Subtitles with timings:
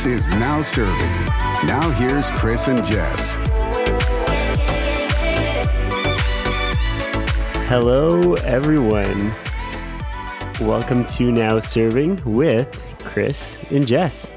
[0.00, 1.26] This is Now Serving.
[1.66, 3.36] Now here's Chris and Jess.
[7.68, 9.36] Hello, everyone.
[10.62, 14.32] Welcome to Now Serving with Chris and Jess.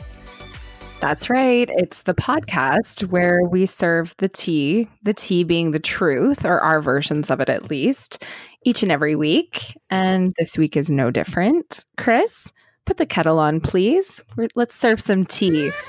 [1.00, 1.70] That's right.
[1.78, 6.82] It's the podcast where we serve the tea, the tea being the truth, or our
[6.82, 8.22] versions of it at least,
[8.66, 9.78] each and every week.
[9.90, 11.86] And this week is no different.
[11.96, 12.52] Chris,
[12.86, 14.24] put the kettle on, please.
[14.36, 15.70] We're, let's serve some tea.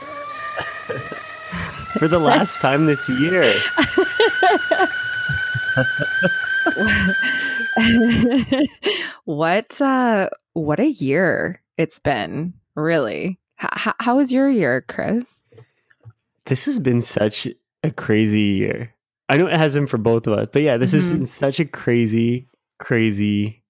[1.99, 3.45] For the last time this year.
[9.25, 13.39] what uh what a year it's been, really.
[13.63, 15.41] H- how was your year, Chris?
[16.47, 17.49] This has been such
[17.83, 18.95] a crazy year.
[19.29, 21.23] I know it has been for both of us, but yeah, this mm-hmm.
[21.23, 23.63] is such a crazy, crazy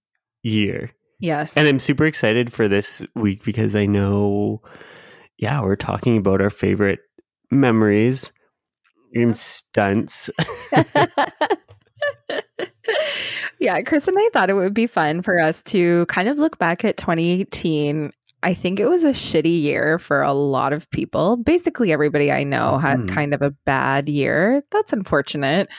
[0.42, 0.92] year.
[1.24, 1.56] Yes.
[1.56, 4.60] And I'm super excited for this week because I know,
[5.38, 7.00] yeah, we're talking about our favorite
[7.50, 8.30] memories
[9.14, 10.28] and stunts.
[13.58, 16.58] yeah, Chris and I thought it would be fun for us to kind of look
[16.58, 21.38] back at 2018 I think it was a shitty year for a lot of people.
[21.38, 23.08] Basically, everybody I know had mm.
[23.08, 24.62] kind of a bad year.
[24.70, 25.70] That's unfortunate.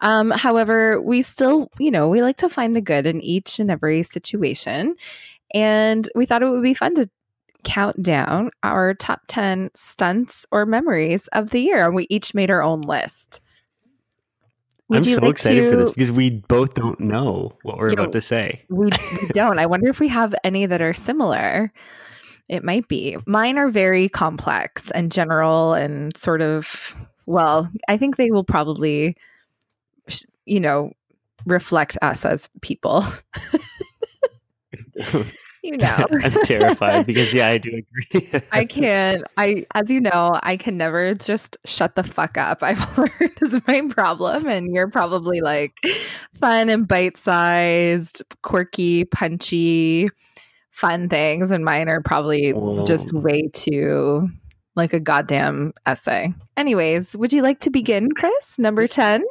[0.00, 3.70] Um, however, we still, you know, we like to find the good in each and
[3.70, 4.96] every situation.
[5.54, 7.08] And we thought it would be fun to
[7.64, 11.86] count down our top 10 stunts or memories of the year.
[11.86, 13.40] And we each made our own list.
[14.88, 15.70] Would I'm so like excited to...
[15.70, 18.62] for this because we both don't know what we're you about know, to say.
[18.70, 19.58] We, we don't.
[19.58, 21.72] I wonder if we have any that are similar.
[22.48, 23.18] It might be.
[23.26, 29.18] Mine are very complex and general and sort of, well, I think they will probably,
[30.48, 30.92] you know,
[31.46, 33.04] reflect us as people.
[35.62, 36.06] you know.
[36.22, 38.30] I'm terrified because yeah, I do agree.
[38.52, 39.24] I can't.
[39.36, 42.62] I as you know, I can never just shut the fuck up.
[42.62, 45.76] I've learned is my problem, and you're probably like
[46.34, 50.10] fun and bite sized, quirky, punchy
[50.78, 52.84] fun things, and mine are probably oh.
[52.84, 54.28] just way too
[54.76, 56.32] like a goddamn essay.
[56.56, 58.58] Anyways, would you like to begin, Chris?
[58.60, 59.24] Number 10?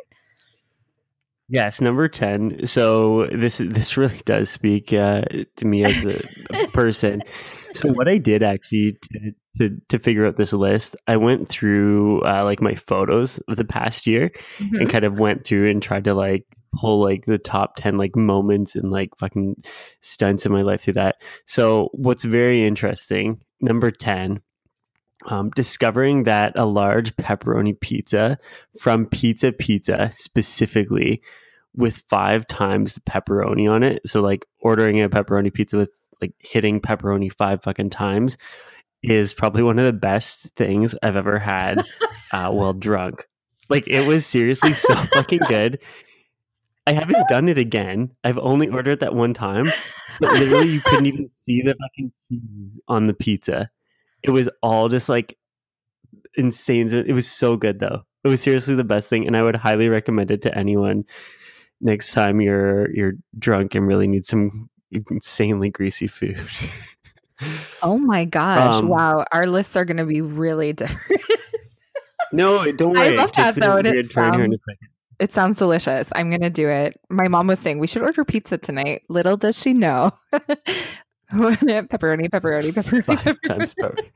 [1.50, 2.66] Yes, number 10.
[2.66, 5.22] So this this really does speak uh,
[5.58, 6.22] to me as a,
[6.52, 7.22] a person.
[7.74, 12.22] so what I did actually to, to, to figure out this list, I went through
[12.24, 14.76] uh, like my photos of the past year mm-hmm.
[14.76, 18.16] and kind of went through and tried to like pull like the top 10 like
[18.16, 19.56] moments and like fucking
[20.02, 21.16] stunts in my life through that.
[21.46, 24.42] So what's very interesting, number 10,
[25.26, 28.38] um, discovering that a large pepperoni pizza
[28.80, 31.22] from Pizza Pizza specifically
[31.76, 34.02] with five times the pepperoni on it.
[34.06, 35.90] So like ordering a pepperoni pizza with
[36.22, 38.38] like hitting pepperoni five fucking times
[39.04, 41.84] is probably one of the best things I've ever had
[42.32, 43.26] uh, while drunk.
[43.70, 45.80] Like it was seriously so fucking good.
[46.88, 48.12] I haven't done it again.
[48.24, 49.66] I've only ordered that one time,
[50.22, 53.70] but literally you couldn't even see the fucking cheese on the pizza.
[54.28, 55.38] It was all just like
[56.36, 56.94] insane.
[56.94, 58.04] It was so good though.
[58.24, 61.06] It was seriously the best thing, and I would highly recommend it to anyone
[61.82, 66.40] next time you're you're drunk and really need some insanely greasy food.
[67.84, 68.76] oh my gosh!
[68.76, 71.22] Um, wow, our lists are going to be really different.
[72.32, 73.14] no, don't worry.
[73.14, 73.78] I love that though.
[73.78, 74.56] It sounds,
[75.20, 76.10] it sounds delicious.
[76.16, 77.00] I'm going to do it.
[77.10, 79.04] My mom was saying we should order pizza tonight.
[79.10, 80.12] Little does she know.
[81.34, 83.04] pepperoni, pepperoni, pepperoni.
[83.04, 83.44] Five pepperoni.
[83.44, 84.12] times pepperoni.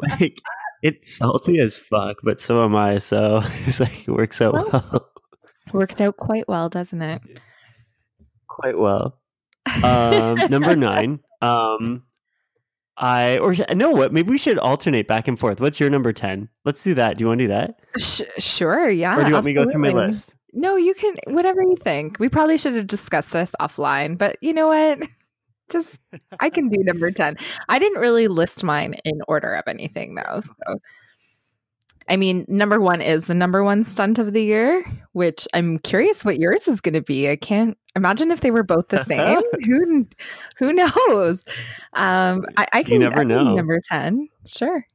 [0.20, 0.38] like,
[0.82, 2.98] it's salty as fuck, but so am I.
[2.98, 4.68] So it's like it works out well.
[4.72, 5.08] well.
[5.72, 7.22] Works out quite well, doesn't it?
[8.48, 9.18] Quite well.
[9.82, 11.20] Um, number nine.
[11.40, 12.02] Um,
[12.98, 14.12] I or know what?
[14.12, 15.60] Maybe we should alternate back and forth.
[15.60, 16.50] What's your number ten?
[16.66, 17.16] Let's do that.
[17.16, 17.80] Do you want to do that?
[17.98, 18.90] Sh- sure.
[18.90, 19.16] Yeah.
[19.16, 19.52] Or do you want absolutely.
[19.52, 20.34] me to go through my list?
[20.52, 21.16] No, you can.
[21.26, 22.18] Whatever you think.
[22.18, 25.08] We probably should have discussed this offline, but you know what?
[25.70, 26.00] Just
[26.40, 27.36] I can do number ten.
[27.68, 30.78] I didn't really list mine in order of anything though, so
[32.08, 36.24] I mean, number one is the number one stunt of the year, which I'm curious
[36.24, 37.30] what yours is going to be.
[37.30, 39.40] I can't imagine if they were both the same.
[39.64, 40.06] who
[40.58, 41.44] who knows?
[41.92, 43.54] Um, I, I can you never I know.
[43.54, 44.86] Number ten, sure.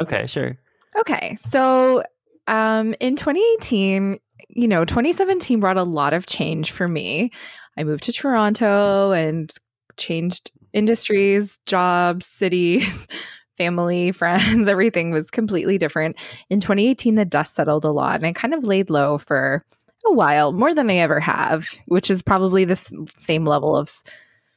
[0.00, 0.56] Okay, sure.
[1.00, 2.02] Okay, so
[2.46, 4.18] um, in 2018,
[4.48, 7.30] you know, 2017 brought a lot of change for me.
[7.76, 9.52] I moved to Toronto and
[9.96, 13.06] changed industries, jobs, cities,
[13.56, 16.16] family, friends, everything was completely different.
[16.48, 19.64] In 2018, the dust settled a lot and I kind of laid low for
[20.06, 22.76] a while, more than I ever have, which is probably the
[23.16, 23.90] same level of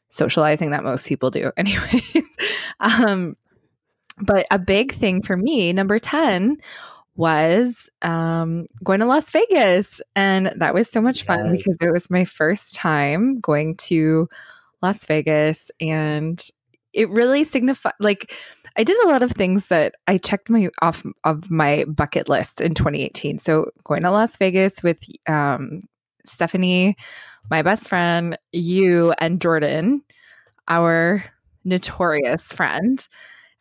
[0.09, 1.51] socializing that most people do.
[1.57, 2.17] Anyways,
[2.79, 3.35] um,
[4.19, 6.57] but a big thing for me, number 10,
[7.15, 10.01] was um, going to Las Vegas.
[10.15, 11.57] And that was so much fun yes.
[11.57, 14.27] because it was my first time going to
[14.81, 15.71] Las Vegas.
[15.79, 16.43] And
[16.93, 18.33] it really signified, like,
[18.77, 22.61] I did a lot of things that I checked my off of my bucket list
[22.61, 23.37] in 2018.
[23.37, 25.81] So going to Las Vegas with um,
[26.25, 26.95] Stephanie,
[27.49, 30.03] my best friend, you, and Jordan,
[30.67, 31.23] our
[31.65, 33.07] notorious friend.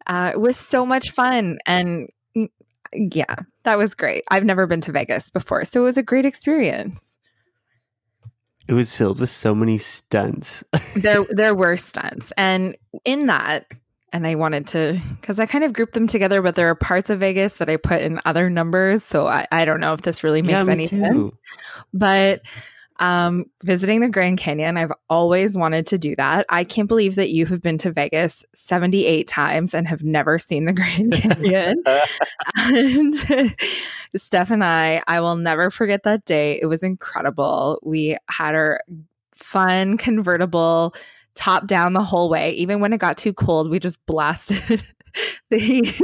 [0.06, 1.58] Uh, it was so much fun.
[1.66, 2.08] And
[2.92, 4.24] yeah, that was great.
[4.28, 7.16] I've never been to Vegas before, so it was a great experience.
[8.68, 10.62] It was filled with so many stunts.
[10.96, 12.32] there there were stunts.
[12.36, 13.66] And in that,
[14.12, 17.10] and I wanted to because I kind of grouped them together, but there are parts
[17.10, 19.02] of Vegas that I put in other numbers.
[19.02, 20.98] So I, I don't know if this really makes yeah, any too.
[21.00, 21.30] sense.
[21.92, 22.42] But
[23.00, 26.44] um, visiting the Grand Canyon, I've always wanted to do that.
[26.50, 30.66] I can't believe that you have been to Vegas 78 times and have never seen
[30.66, 31.82] the Grand Canyon.
[32.56, 33.56] and
[34.16, 36.60] Steph and I, I will never forget that day.
[36.60, 37.80] It was incredible.
[37.82, 38.80] We had our
[39.32, 40.94] fun convertible
[41.34, 42.50] top down the whole way.
[42.52, 44.82] Even when it got too cold, we just blasted
[45.48, 46.00] the heat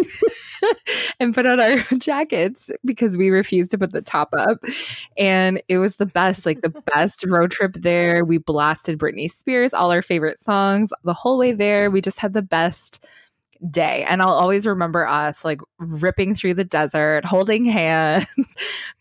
[1.21, 4.59] and put on our jackets because we refused to put the top up.
[5.17, 8.25] And it was the best, like the best road trip there.
[8.25, 11.91] We blasted Britney Spears, all our favorite songs the whole way there.
[11.91, 13.05] We just had the best
[13.71, 14.05] day.
[14.09, 18.27] And I'll always remember us like ripping through the desert, holding hands,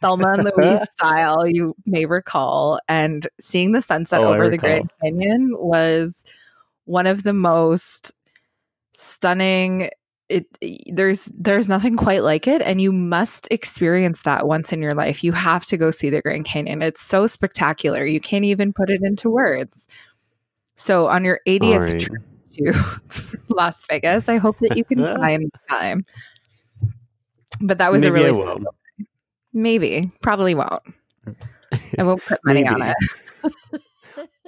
[0.01, 2.79] Thelma and Louise style, you may recall.
[2.87, 6.23] And seeing the sunset oh, over the Grand Canyon was
[6.85, 8.13] one of the most
[8.93, 9.89] stunning
[10.29, 10.45] it
[10.91, 15.23] there's there's nothing quite like it and you must experience that once in your life.
[15.23, 16.81] You have to go see the grand canyon.
[16.81, 18.05] It's so spectacular.
[18.05, 19.87] You can't even put it into words.
[20.75, 22.01] So on your 80th right.
[22.01, 22.23] trip
[22.55, 26.03] to las vegas i hope that you can find time.
[27.61, 28.65] But that was maybe a really
[29.53, 30.11] maybe.
[30.21, 30.83] Probably won't.
[31.97, 32.95] I won't put money on it.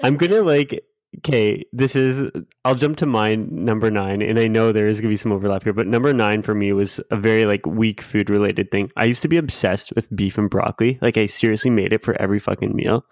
[0.03, 0.83] I'm gonna like
[1.19, 2.29] okay, this is
[2.65, 5.63] I'll jump to mine number nine, and I know there is gonna be some overlap
[5.63, 8.91] here, but number nine for me was a very like weak food related thing.
[8.95, 10.99] I used to be obsessed with beef and broccoli.
[11.01, 13.05] Like I seriously made it for every fucking meal.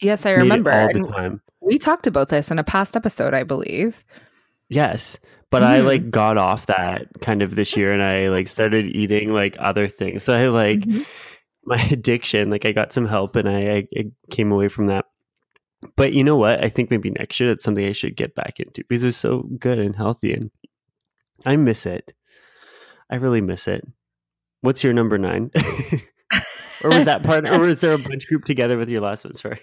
[0.00, 1.40] Yes, I made remember all the time.
[1.60, 4.04] We talked about this in a past episode, I believe.
[4.68, 5.18] Yes.
[5.50, 5.66] But mm.
[5.66, 9.54] I like got off that kind of this year and I like started eating like
[9.58, 10.24] other things.
[10.24, 11.02] So I like mm-hmm.
[11.64, 15.04] my addiction, like I got some help and I, I, I came away from that
[15.96, 16.62] but you know what?
[16.62, 19.16] I think maybe next year that's something I should get back into because it was
[19.16, 20.50] so good and healthy and
[21.44, 22.14] I miss it.
[23.10, 23.86] I really miss it.
[24.60, 25.50] What's your number nine?
[26.84, 29.34] or was that part or was there a bunch group together with your last one?
[29.34, 29.60] Sorry.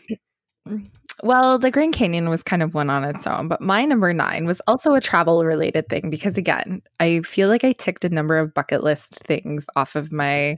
[1.21, 4.45] Well, the Grand Canyon was kind of one on its own, but my number nine
[4.45, 8.37] was also a travel related thing because, again, I feel like I ticked a number
[8.37, 10.57] of bucket list things off of my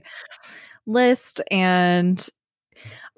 [0.86, 1.40] list.
[1.50, 2.24] And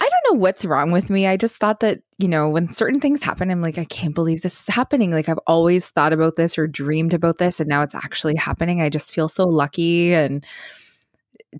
[0.00, 1.26] I don't know what's wrong with me.
[1.26, 4.43] I just thought that, you know, when certain things happen, I'm like, I can't believe
[4.43, 5.11] this is happening.
[5.12, 8.82] Like, I've always thought about this or dreamed about this, and now it's actually happening.
[8.82, 10.44] I just feel so lucky and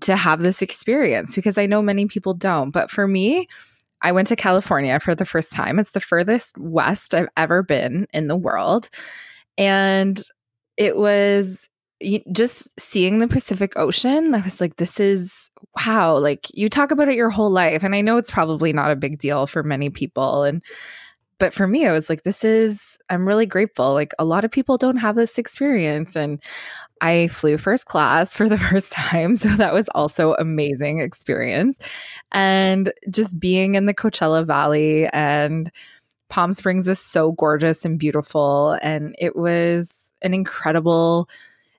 [0.01, 2.71] to have this experience because I know many people don't.
[2.71, 3.47] But for me,
[4.01, 5.79] I went to California for the first time.
[5.79, 8.89] It's the furthest west I've ever been in the world.
[9.57, 10.21] And
[10.77, 11.69] it was
[12.31, 15.49] just seeing the Pacific Ocean, I was like, this is
[15.85, 16.17] wow.
[16.17, 17.83] Like you talk about it your whole life.
[17.83, 20.43] And I know it's probably not a big deal for many people.
[20.43, 20.61] And,
[21.37, 23.93] but for me, I was like, this is, I'm really grateful.
[23.93, 26.15] Like a lot of people don't have this experience.
[26.15, 26.41] And
[27.01, 29.35] I flew first class for the first time.
[29.35, 31.79] So that was also amazing experience.
[32.31, 35.71] And just being in the Coachella Valley and,
[36.29, 38.77] Palm Springs is so gorgeous and beautiful.
[38.81, 41.29] And it was an incredible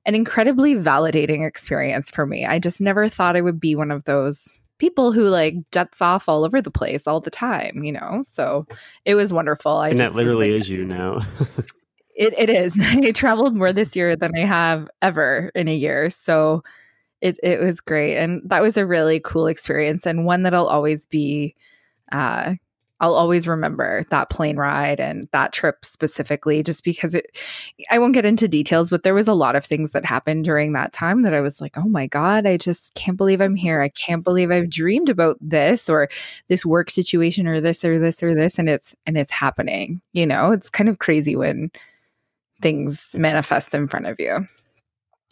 [0.06, 2.46] an incredibly validating experience for me.
[2.46, 6.28] I just never thought I would be one of those people who like jets off
[6.28, 8.20] all over the place all the time, you know?
[8.22, 8.66] So
[9.04, 9.72] it was wonderful.
[9.72, 11.20] I and that literally like, is you now.
[12.16, 12.78] it, it is.
[12.82, 16.08] I traveled more this year than I have ever in a year.
[16.08, 16.62] So
[17.20, 18.16] it, it was great.
[18.16, 21.56] And that was a really cool experience and one that I'll always be
[22.12, 22.54] uh,
[23.00, 27.36] I'll always remember that plane ride and that trip specifically, just because it,
[27.90, 30.72] I won't get into details, but there was a lot of things that happened during
[30.72, 33.82] that time that I was like, oh my God, I just can't believe I'm here.
[33.82, 36.08] I can't believe I've dreamed about this or
[36.48, 38.58] this work situation or this or this or this.
[38.58, 40.00] And it's, and it's happening.
[40.14, 41.70] You know, it's kind of crazy when
[42.62, 44.48] things manifest in front of you.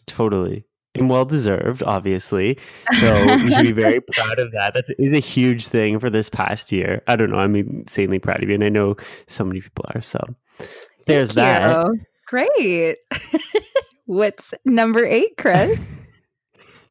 [0.06, 2.58] Totally and well deserved, obviously.
[3.00, 4.74] So you should be very proud of that.
[4.74, 7.02] That is a huge thing for this past year.
[7.06, 7.38] I don't know.
[7.38, 8.96] I'm insanely proud of you, and I know
[9.26, 10.00] so many people are.
[10.00, 10.20] So
[11.06, 11.86] there's that.
[12.26, 12.96] Great.
[14.06, 15.80] What's number eight, Chris?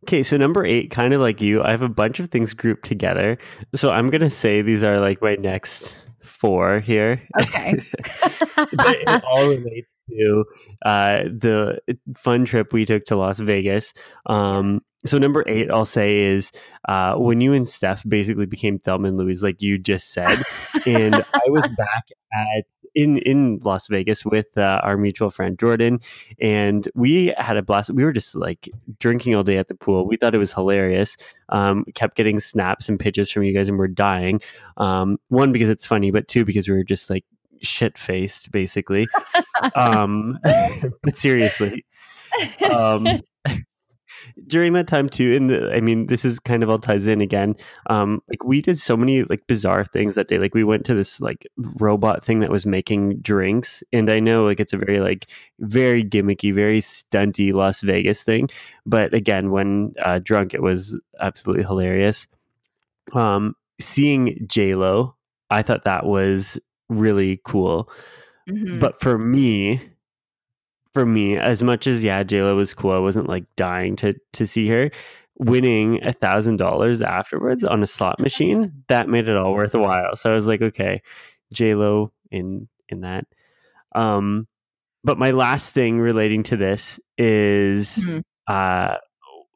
[0.04, 2.84] Okay, so number eight, kind of like you, I have a bunch of things grouped
[2.84, 3.38] together.
[3.74, 7.22] So I'm gonna say these are like my next four here.
[7.40, 7.76] Okay.
[8.58, 10.46] it all relates to
[10.86, 11.80] uh, the
[12.16, 13.94] fun trip we took to Las Vegas.
[14.26, 16.52] Um, so number eight, I'll say is
[16.88, 20.42] uh, when you and Steph basically became Thelma and Louise, like you just said,
[20.86, 22.66] and I was back at
[22.96, 26.00] in in Las Vegas with uh, our mutual friend Jordan,
[26.40, 27.90] and we had a blast.
[27.92, 28.70] We were just like
[29.00, 30.08] drinking all day at the pool.
[30.08, 31.18] We thought it was hilarious.
[31.50, 34.42] Um, kept getting snaps and pitches from you guys, and we're dying.
[34.78, 37.26] Um, one because it's funny, but two because we were just like
[37.62, 39.08] shit faced, basically.
[39.76, 40.40] um,
[41.02, 41.86] but seriously.
[42.72, 43.06] Um,
[44.48, 47.56] during that time too and i mean this is kind of all ties in again
[47.90, 50.94] um like we did so many like bizarre things that day like we went to
[50.94, 55.00] this like robot thing that was making drinks and i know like it's a very
[55.00, 58.50] like very gimmicky very stunty las vegas thing
[58.86, 62.28] but again when uh drunk it was absolutely hilarious
[63.14, 65.16] um seeing j lo
[65.50, 66.60] i thought that was
[66.90, 67.90] really cool
[68.50, 68.80] mm-hmm.
[68.80, 69.82] but for me
[70.94, 74.48] for me, as much as yeah, JLo was cool, I wasn't like dying to to
[74.48, 74.92] see her
[75.40, 78.84] winning a thousand dollars afterwards on a slot machine.
[78.88, 80.16] That made it all worthwhile.
[80.16, 81.02] So I was like, okay,
[81.54, 83.26] JLo in in that.
[83.96, 84.48] Um,
[85.04, 88.20] but my last thing relating to this is mm-hmm.
[88.48, 88.96] uh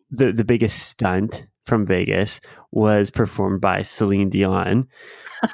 [0.10, 2.39] the the biggest stunt from Vegas
[2.71, 4.88] was performed by Celine Dion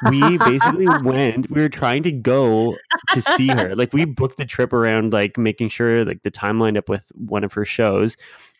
[0.10, 2.75] we basically went we were trying to go
[3.12, 6.60] to see her like we booked the trip around like making sure like the time
[6.60, 8.15] lined up with one of her shows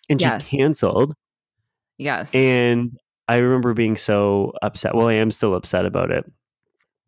[0.10, 0.45] and yes.
[0.45, 1.13] she canceled
[1.98, 6.25] yes and i remember being so upset well i am still upset about it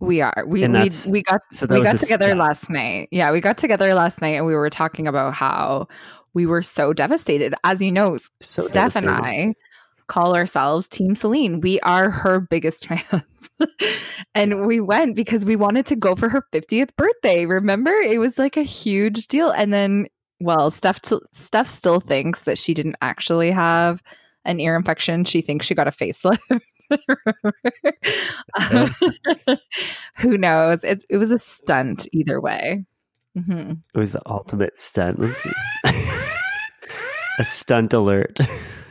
[0.01, 0.43] we are.
[0.45, 2.37] We we, we got so we got together step.
[2.37, 3.07] last night.
[3.11, 5.87] Yeah, we got together last night and we were talking about how
[6.33, 7.55] we were so devastated.
[7.63, 9.53] As you know, so Steph and I
[10.07, 11.62] call ourselves Team Celine.
[11.62, 13.24] We are her biggest fans.
[14.33, 17.45] and we went because we wanted to go for her 50th birthday.
[17.45, 17.91] Remember?
[17.91, 19.51] It was like a huge deal.
[19.51, 20.07] And then,
[20.39, 24.01] well, Steph, t- Steph still thinks that she didn't actually have
[24.43, 25.25] an ear infection.
[25.25, 26.39] She thinks she got a facelift.
[30.17, 30.83] who knows?
[30.83, 32.85] It, it was a stunt either way.
[33.38, 33.74] Mm-hmm.
[33.93, 35.19] It was the ultimate stunt.
[35.19, 35.51] Let's see.
[37.39, 38.39] a stunt alert.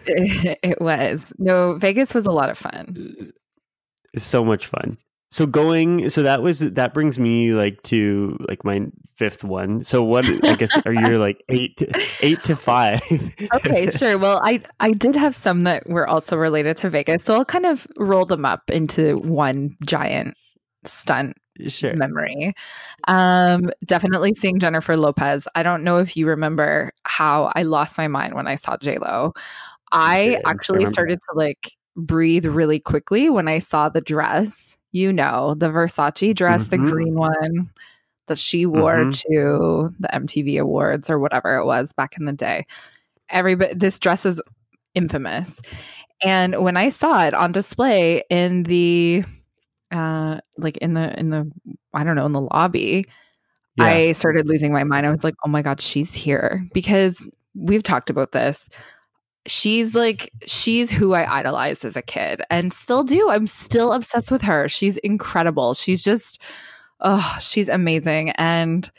[0.62, 1.32] it was.
[1.38, 3.32] No, Vegas was a lot of fun.
[4.16, 4.98] So much fun.
[5.30, 9.82] So going, so that was that brings me like to like my fifth one.
[9.82, 13.02] So what I guess are you like eight to, eight to five?
[13.54, 14.16] okay, sure.
[14.16, 17.66] Well, I I did have some that were also related to Vegas, so I'll kind
[17.66, 20.36] of roll them up into one giant
[20.84, 21.94] stunt sure.
[21.94, 22.54] memory.
[23.08, 25.46] Um, definitely seeing Jennifer Lopez.
[25.54, 28.98] I don't know if you remember how I lost my mind when I saw J
[28.98, 29.32] Lo.
[29.94, 34.78] I actually started to like breathe really quickly when I saw the dress.
[34.92, 36.84] You know, the Versace dress, mm-hmm.
[36.84, 37.70] the green one
[38.26, 39.10] that she wore mm-hmm.
[39.10, 42.66] to the MTV Awards or whatever it was back in the day.
[43.28, 44.40] Everybody, this dress is
[44.94, 45.60] infamous.
[46.22, 49.24] And when I saw it on display in the,
[49.90, 51.50] uh, like in the in the
[51.92, 53.04] I don't know in the lobby,
[53.76, 53.84] yeah.
[53.84, 55.06] I started losing my mind.
[55.06, 58.68] I was like, oh my god, she's here because we've talked about this
[59.46, 63.30] she's like she's who I idolized as a kid and still do.
[63.30, 64.68] I'm still obsessed with her.
[64.68, 65.74] She's incredible.
[65.74, 66.40] She's just
[67.00, 68.90] oh, she's amazing and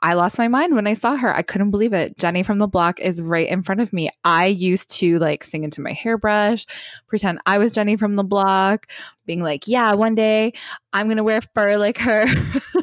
[0.00, 1.34] I lost my mind when I saw her.
[1.34, 2.16] I couldn't believe it.
[2.18, 4.10] Jenny from the block is right in front of me.
[4.24, 6.66] I used to like sing into my hairbrush,
[7.08, 8.86] pretend I was Jenny from the block,
[9.26, 10.52] being like, yeah, one day
[10.92, 12.26] I'm going to wear fur like her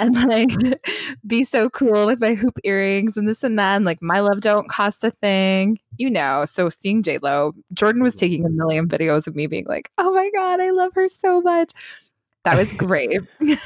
[0.00, 0.50] and like
[1.26, 3.76] be so cool with my hoop earrings and this and that.
[3.76, 6.44] And like, my love don't cost a thing, you know.
[6.44, 10.12] So seeing J Lo, Jordan was taking a million videos of me being like, oh
[10.12, 11.72] my God, I love her so much.
[12.44, 13.20] That was great.
[13.40, 13.58] um,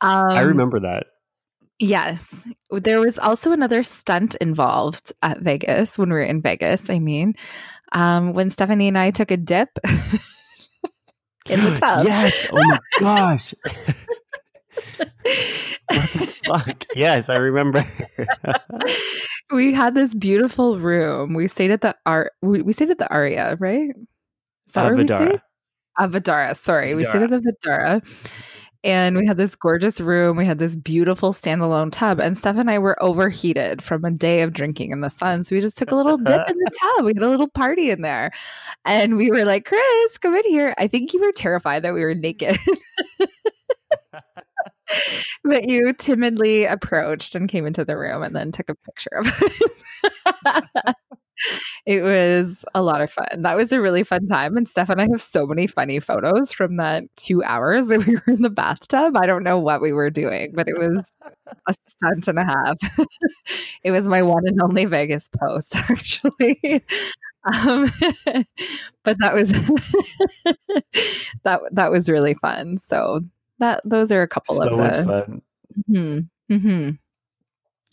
[0.00, 1.06] I remember that.
[1.80, 2.34] Yes.
[2.70, 6.90] There was also another stunt involved at Vegas when we were in Vegas.
[6.90, 7.34] I mean,
[7.92, 9.70] um, when Stephanie and I took a dip
[11.46, 12.06] in the tub.
[12.06, 12.46] Yes.
[12.52, 13.54] Oh my gosh.
[16.44, 16.84] fuck?
[16.94, 17.84] Yes, I remember.
[19.52, 21.34] we had this beautiful room.
[21.34, 22.32] We stayed at the art.
[22.42, 23.90] We, we stayed at the Aria, right?
[24.66, 25.42] Is that uh, where we stayed?
[25.98, 26.56] Avadara.
[26.56, 26.96] Sorry, Vdara.
[26.96, 28.02] we stayed at the Vdara
[28.84, 30.36] and we had this gorgeous room.
[30.36, 34.42] We had this beautiful standalone tub, and Steph and I were overheated from a day
[34.42, 35.42] of drinking in the sun.
[35.42, 37.04] So we just took a little dip in the tub.
[37.04, 38.30] We had a little party in there,
[38.84, 42.02] and we were like, "Chris, come in here." I think you were terrified that we
[42.02, 42.56] were naked.
[45.44, 49.26] that you timidly approached and came into the room and then took a picture of
[49.26, 50.94] us.
[51.86, 53.42] it was a lot of fun.
[53.42, 54.56] That was a really fun time.
[54.56, 58.14] And Steph and I have so many funny photos from that two hours that we
[58.16, 59.16] were in the bathtub.
[59.16, 61.12] I don't know what we were doing, but it was
[61.68, 62.76] a stunt and a half.
[63.84, 66.84] it was my one and only Vegas post, actually.
[67.44, 67.90] Um,
[69.04, 69.50] but that was
[71.44, 72.78] that that was really fun.
[72.78, 73.20] So
[73.58, 75.42] that those are a couple so of the much fun.
[75.90, 76.90] Mm-hmm, mm-hmm.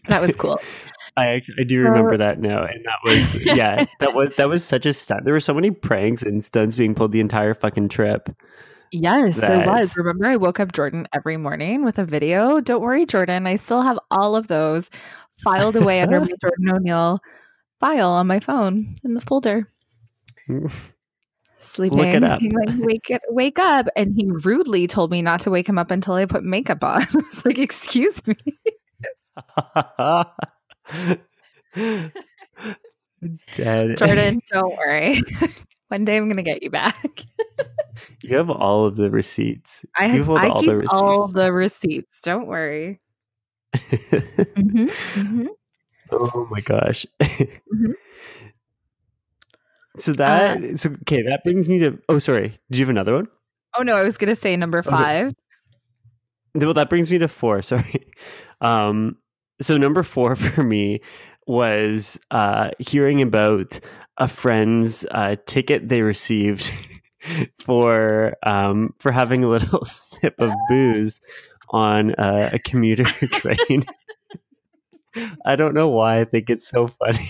[0.07, 0.59] That was cool.
[1.17, 4.85] I I do remember that now, and that was yeah, that was that was such
[4.85, 5.23] a stunt.
[5.23, 8.29] There were so many pranks and stunts being pulled the entire fucking trip.
[8.91, 9.95] Yes, there was.
[9.95, 12.59] Remember, I woke up Jordan every morning with a video.
[12.61, 13.47] Don't worry, Jordan.
[13.47, 14.89] I still have all of those
[15.43, 17.19] filed away under my Jordan O'Neill
[17.79, 19.67] file on my phone in the folder.
[21.57, 21.97] Sleeping.
[21.97, 22.41] Look it up.
[22.41, 25.77] He like, wake it, wake up, and he rudely told me not to wake him
[25.77, 27.01] up until I put makeup on.
[27.13, 28.35] I was like, "Excuse me."
[33.53, 33.97] Dead.
[33.97, 35.21] Jordan, don't worry.
[35.89, 37.21] One day I'm going to get you back.
[38.21, 39.85] you have all of the receipts.
[39.95, 42.21] I, have, I all keep the all the receipts.
[42.21, 43.01] Don't worry.
[43.75, 45.47] mm-hmm, mm-hmm.
[46.11, 47.05] Oh my gosh.
[47.21, 47.91] Mm-hmm.
[49.97, 52.59] So that uh, so okay, that brings me to oh sorry.
[52.69, 53.27] Did you have another one?
[53.77, 55.27] Oh no, I was gonna say number five.
[55.27, 55.35] Okay.
[56.65, 57.61] Well, that brings me to four.
[57.61, 58.11] Sorry.
[58.61, 59.17] Um,
[59.61, 61.01] so number four for me
[61.47, 63.79] was uh, hearing about
[64.17, 66.71] a friend's uh, ticket they received
[67.59, 71.19] for um, for having a little sip of booze
[71.69, 73.83] on uh, a commuter train.
[75.45, 77.29] I don't know why I think it's so funny.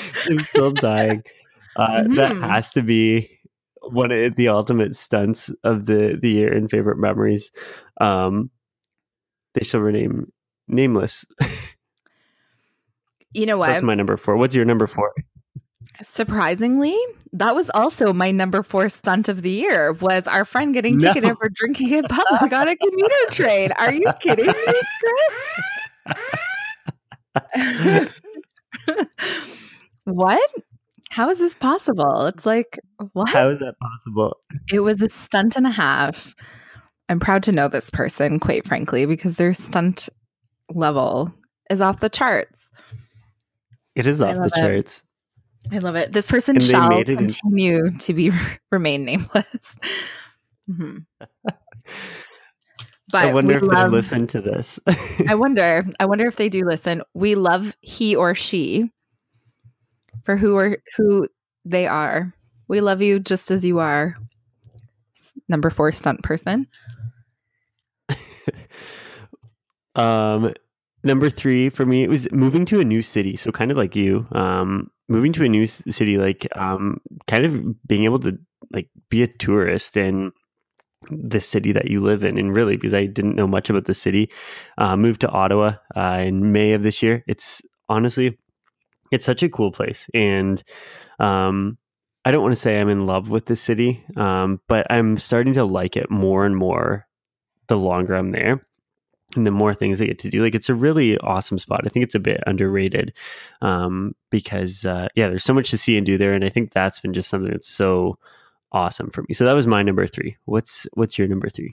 [0.30, 1.22] I'm still dying.
[1.76, 2.14] Uh, mm-hmm.
[2.14, 3.38] That has to be
[3.82, 7.50] one of the ultimate stunts of the the year and favorite memories.
[8.00, 8.50] Um,
[9.54, 10.32] they shall rename
[10.68, 11.24] nameless.
[13.34, 13.68] You know what?
[13.68, 14.36] That's my number four.
[14.36, 15.12] What's your number four?
[16.02, 16.96] Surprisingly,
[17.32, 19.92] that was also my number four stunt of the year.
[19.92, 21.12] Was our friend getting no.
[21.12, 23.72] ticketed for drinking in public on a commuter train?
[23.72, 24.52] Are you kidding me,
[27.56, 28.08] Chris?
[30.04, 30.50] what?
[31.10, 32.26] How is this possible?
[32.26, 32.78] It's like
[33.12, 33.28] what?
[33.28, 34.36] How is that possible?
[34.72, 36.34] It was a stunt and a half.
[37.08, 40.08] I'm proud to know this person, quite frankly, because their stunt
[40.70, 41.32] level
[41.68, 42.66] is off the charts.
[43.94, 44.54] It is off the it.
[44.54, 45.02] charts.
[45.70, 46.12] I love it.
[46.12, 48.30] This person and shall continue in- to be
[48.72, 49.76] remain nameless.
[50.70, 50.98] mm-hmm.
[53.12, 54.80] But I wonder if love, they listen to this.
[55.28, 55.84] I wonder.
[56.00, 57.02] I wonder if they do listen.
[57.12, 58.90] We love he or she
[60.24, 61.28] for who are who
[61.64, 62.32] they are.
[62.68, 64.16] We love you just as you are.
[65.48, 66.66] Number four stunt person.
[69.94, 70.52] um
[71.04, 73.94] number three for me it was moving to a new city so kind of like
[73.94, 78.38] you um moving to a new city like um kind of being able to
[78.72, 80.32] like be a tourist in
[81.10, 83.94] the city that you live in and really because i didn't know much about the
[83.94, 84.30] city
[84.78, 88.38] uh, moved to ottawa uh, in may of this year it's honestly
[89.12, 90.62] it's such a cool place and
[91.20, 91.78] um
[92.24, 95.54] i don't want to say i'm in love with the city um but i'm starting
[95.54, 97.06] to like it more and more
[97.68, 98.66] the longer i'm there
[99.36, 100.40] and the more things I get to do.
[100.40, 101.82] Like it's a really awesome spot.
[101.84, 103.12] I think it's a bit underrated
[103.60, 106.72] um, because uh, yeah, there's so much to see and do there, and I think
[106.72, 108.18] that's been just something that's so
[108.72, 109.34] awesome for me.
[109.34, 110.36] So that was my number three.
[110.44, 111.72] What's what's your number three?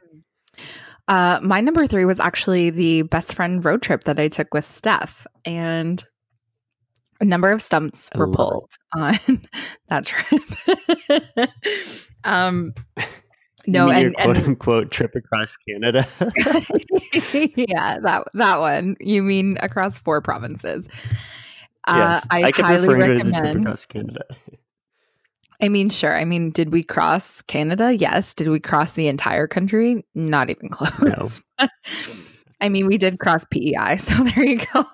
[1.08, 4.68] Uh, my number three was actually the best friend road trip that I took with
[4.68, 6.04] Steph, and
[7.20, 9.00] a number of stumps were pulled it.
[9.00, 9.42] on
[9.90, 11.50] that trip.
[12.24, 12.74] um,
[13.68, 16.08] no, and, quote and, unquote trip across Canada.
[17.56, 18.96] yeah, that that one.
[19.00, 20.88] You mean across four provinces?
[21.86, 24.24] Uh, yes, uh, I, I highly recommend across Canada.
[25.62, 26.18] I mean, sure.
[26.18, 27.94] I mean, did we cross Canada?
[27.94, 28.34] Yes.
[28.34, 30.06] Did we cross the entire country?
[30.16, 31.42] Not even close.
[31.60, 31.68] No.
[32.62, 34.86] I mean, we did cross PEI, so there you go.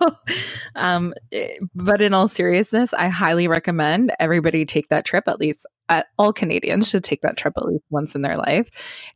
[0.76, 5.26] Um, eh, but in all seriousness, I highly recommend everybody take that trip.
[5.28, 8.70] At least uh, all Canadians should take that trip at least once in their life,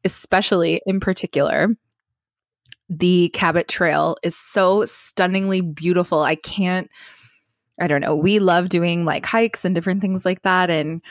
[0.04, 1.70] especially in particular.
[2.90, 6.24] The Cabot Trail is so stunningly beautiful.
[6.24, 6.90] I can't,
[7.80, 8.16] I don't know.
[8.16, 10.72] We love doing like hikes and different things like that.
[10.72, 11.02] And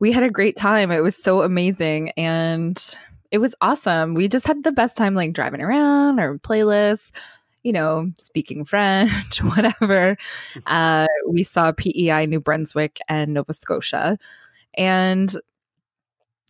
[0.00, 0.90] we had a great time.
[0.90, 2.10] It was so amazing.
[2.16, 2.76] And
[3.30, 4.14] it was awesome.
[4.14, 7.10] We just had the best time like driving around our playlists,
[7.62, 10.16] you know, speaking French, whatever.
[10.66, 14.18] Uh, we saw PEI New Brunswick and Nova Scotia.
[14.76, 15.34] And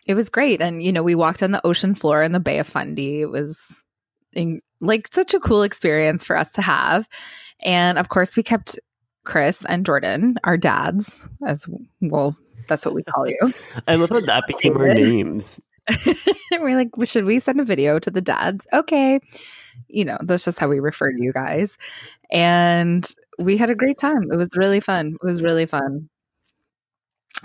[0.07, 0.61] it was great.
[0.63, 3.21] And, you know, we walked on the ocean floor in the Bay of Fundy.
[3.21, 3.85] It was
[4.33, 7.09] in, like such a cool experience for us to have.
[7.63, 8.79] And of course, we kept
[9.25, 11.67] Chris and Jordan, our dads, as
[12.01, 12.37] well.
[12.69, 13.53] That's what we call you.
[13.89, 15.61] I love how that became our names.
[16.53, 18.67] We're like, should we send a video to the dads?
[18.73, 19.21] Okay.
[19.89, 21.79] You know, that's just how we refer to you guys.
[22.31, 24.25] And we had a great time.
[24.31, 25.17] It was really fun.
[25.23, 26.09] It was really fun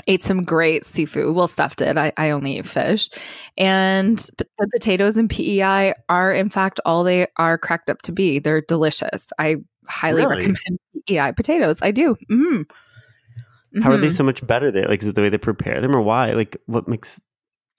[0.07, 1.35] ate some great seafood.
[1.35, 1.97] Well, stuffed it.
[1.97, 3.09] I, I only eat fish.
[3.57, 8.39] And the potatoes and PEI are, in fact, all they are cracked up to be.
[8.39, 9.27] They're delicious.
[9.37, 10.37] I highly really?
[10.37, 11.79] recommend PEI potatoes.
[11.81, 12.15] I do.
[12.29, 12.55] Mm-hmm.
[12.55, 13.81] Mm-hmm.
[13.81, 14.15] How are they mm-hmm.
[14.15, 14.87] so much better there?
[14.87, 16.31] Like, is it the way they prepare them or why?
[16.33, 17.19] Like, what makes.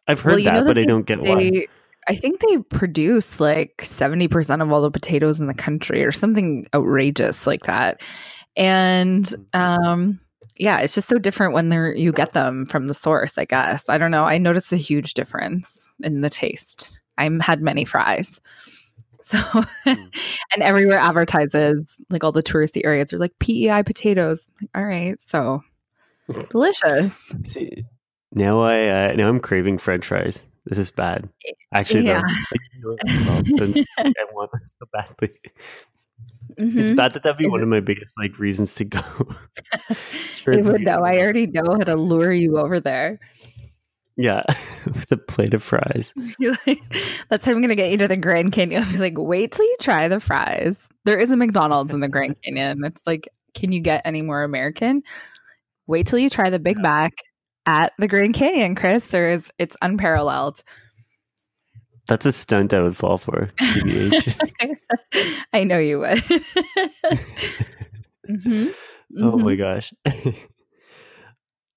[0.06, 1.66] I've heard well, that, but they, I don't get they, why.
[2.06, 6.66] I think they produce like 70% of all the potatoes in the country or something
[6.74, 8.02] outrageous like that.
[8.56, 9.90] And, mm-hmm.
[9.90, 10.20] um,
[10.58, 13.88] yeah, it's just so different when they're you get them from the source, I guess.
[13.88, 14.24] I don't know.
[14.24, 17.00] I noticed a huge difference in the taste.
[17.18, 18.40] I had many fries.
[19.26, 20.12] So mm.
[20.52, 24.46] and everywhere advertises like all the touristy areas are like PEI potatoes.
[24.74, 25.62] All right, so
[26.50, 27.32] delicious.
[27.44, 27.86] See,
[28.34, 30.44] now I uh, now I'm craving French fries.
[30.66, 31.28] This is bad.
[31.72, 32.22] Actually, yeah.
[32.24, 32.84] I
[34.32, 35.30] want them so badly.
[36.58, 36.78] Mm-hmm.
[36.78, 39.00] It's bad that that'd be Is one it- of my biggest like reasons to go.
[40.46, 41.02] it would know.
[41.02, 43.18] I already know how to lure you over there.
[44.16, 44.44] Yeah,
[44.86, 46.14] with a plate of fries.
[47.28, 48.84] That's how I'm gonna get you to the Grand Canyon.
[48.84, 50.88] I'll be like, wait till you try the fries.
[51.04, 52.84] There is a McDonald's in the Grand Canyon.
[52.84, 55.02] It's like, can you get any more American?
[55.88, 57.12] Wait till you try the Big Mac
[57.66, 59.10] at the Grand Canyon, Chris.
[59.10, 60.62] There is it's unparalleled.
[62.06, 63.50] That's a stunt I would fall for.
[63.60, 66.18] I know you would.
[68.28, 68.68] mm-hmm.
[69.18, 69.56] Oh my mm-hmm.
[69.56, 69.94] gosh.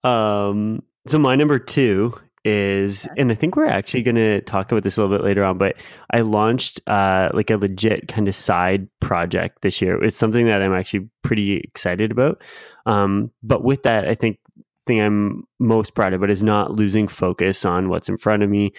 [0.04, 0.84] um.
[1.08, 2.14] So my number two
[2.48, 5.44] is, and I think we're actually going to talk about this a little bit later
[5.44, 5.76] on, but
[6.12, 10.02] I launched uh, like a legit kind of side project this year.
[10.04, 12.42] It's something that I'm actually pretty excited about.
[12.86, 14.40] Um, but with that, I think
[14.88, 18.50] thing I'm most proud of, but is not losing focus on what's in front of
[18.50, 18.72] me.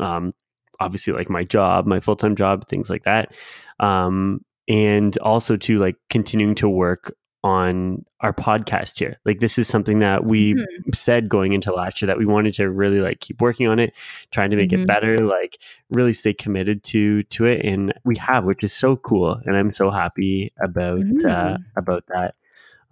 [0.00, 0.32] Um,
[0.80, 3.34] obviously like my job, my full time job, things like that.
[3.80, 9.20] Um, and also to like continuing to work on our podcast here.
[9.24, 10.90] Like this is something that we mm-hmm.
[10.92, 13.94] said going into last year that we wanted to really like keep working on it,
[14.32, 14.82] trying to make mm-hmm.
[14.82, 15.58] it better, like
[15.90, 19.70] really stay committed to to it and we have, which is so cool and I'm
[19.70, 21.26] so happy about mm-hmm.
[21.28, 22.34] uh about that.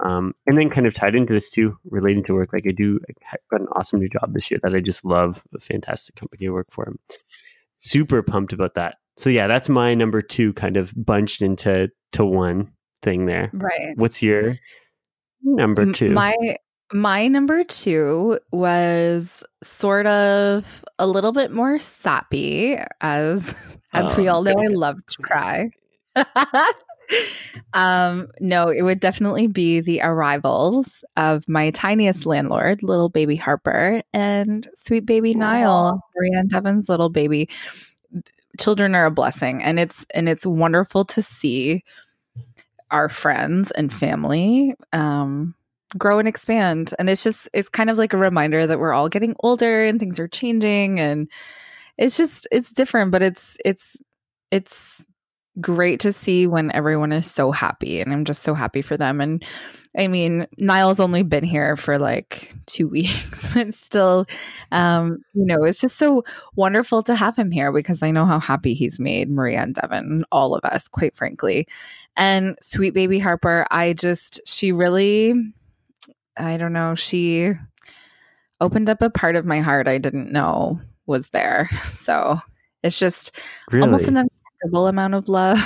[0.01, 2.99] Um, and then kind of tied into this too, relating to work, like I do
[3.09, 6.47] I got an awesome new job this year that I just love, a fantastic company
[6.47, 6.93] to work for
[7.77, 8.97] super pumped about that.
[9.17, 13.51] So yeah, that's my number two kind of bunched into to one thing there.
[13.53, 13.97] Right.
[13.97, 14.57] What's your
[15.43, 16.11] number two?
[16.11, 16.35] My
[16.93, 23.55] my number two was sort of a little bit more sappy, as
[23.93, 25.71] as oh, we all know, I love to cry.
[27.75, 34.03] um, no, it would definitely be the arrivals of my tiniest landlord, little baby Harper,
[34.13, 37.49] and sweet baby Niall, Maria and Devon's little baby.
[38.59, 41.83] Children are a blessing, and it's and it's wonderful to see
[42.91, 45.55] our friends and family um,
[45.99, 46.95] grow and expand.
[46.99, 49.99] And it's just it's kind of like a reminder that we're all getting older and
[49.99, 51.29] things are changing, and
[51.99, 54.01] it's just it's different, but it's it's
[54.51, 55.05] it's
[55.61, 59.21] great to see when everyone is so happy and I'm just so happy for them
[59.21, 59.45] and
[59.97, 64.27] I mean Niall's only been here for like 2 weeks but still
[64.73, 66.25] um you know it's just so
[66.57, 70.25] wonderful to have him here because I know how happy he's made Maria and Devon
[70.33, 71.69] all of us quite frankly
[72.17, 75.35] and sweet baby Harper I just she really
[76.37, 77.53] I don't know she
[78.61, 82.39] opened up a part of my heart I didn't know was there so
[82.83, 83.39] it's just
[83.71, 83.85] really?
[83.85, 84.29] almost an
[84.73, 85.59] amount of love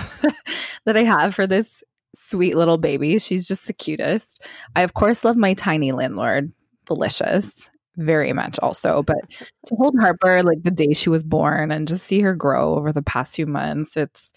[0.84, 1.82] that I have for this
[2.14, 3.18] sweet little baby.
[3.18, 4.42] She's just the cutest.
[4.76, 6.52] I, of course, love my tiny landlord,
[6.86, 9.02] Delicious, very much also.
[9.02, 9.18] But
[9.66, 12.92] to hold Harper like the day she was born and just see her grow over
[12.92, 14.30] the past few months, it's.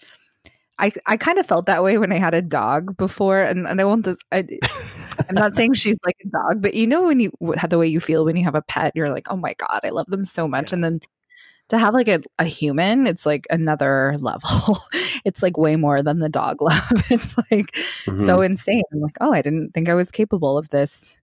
[0.78, 3.80] I, I kind of felt that way when I had a dog before, and, and
[3.80, 4.16] I want this.
[4.32, 4.44] I,
[5.28, 7.86] I'm not saying she's like a dog, but you know when you have the way
[7.86, 10.24] you feel when you have a pet, you're like, oh my god, I love them
[10.24, 10.76] so much, yeah.
[10.76, 11.00] and then
[11.72, 14.78] to have like a, a human, it's like another level.
[15.24, 16.82] it's like way more than the dog love.
[17.10, 17.72] it's like
[18.04, 18.26] mm-hmm.
[18.26, 18.82] so insane.
[18.92, 21.18] I'm like, oh, I didn't think I was capable of this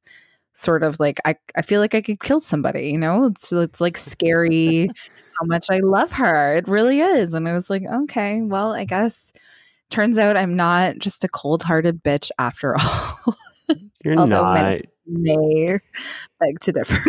[0.53, 3.25] sort of like I, I feel like I could kill somebody, you know?
[3.25, 6.55] It's it's like scary how much I love her.
[6.55, 7.35] It really is.
[7.35, 9.31] And I was like, okay, well, I guess
[9.91, 13.35] turns out I'm not just a cold hearted bitch after all.
[14.03, 14.81] You're not.
[15.05, 15.77] May
[16.39, 17.03] beg to differ.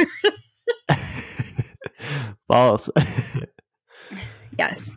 [2.48, 2.90] False.
[4.58, 4.90] yes.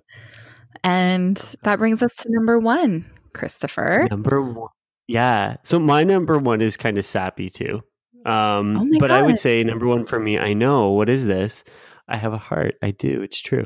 [0.83, 4.07] And that brings us to number one, Christopher.
[4.09, 4.69] Number one.
[5.07, 5.57] Yeah.
[5.63, 7.81] So my number one is kind of sappy too.
[8.25, 11.25] Um, Oh my but I would say number one for me, I know what is
[11.25, 11.63] this?
[12.07, 12.75] I have a heart.
[12.81, 13.21] I do.
[13.21, 13.65] It's true.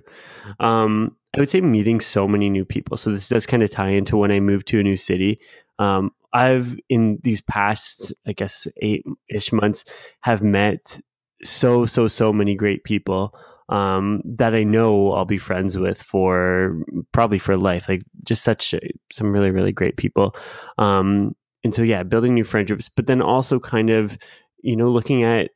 [0.60, 2.97] Um, I would say meeting so many new people.
[2.97, 5.39] So this does kind of tie into when I moved to a new city.
[5.80, 9.86] Um, I've in these past, I guess, eight ish months,
[10.21, 10.99] have met
[11.43, 13.34] so so so many great people
[13.69, 16.80] um, that I know I'll be friends with for
[17.12, 17.89] probably for life.
[17.89, 18.80] Like just such a-
[19.13, 20.36] some really really great people.
[20.78, 24.17] Um, and so yeah, building new friendships, but then also kind of
[24.62, 25.52] you know looking at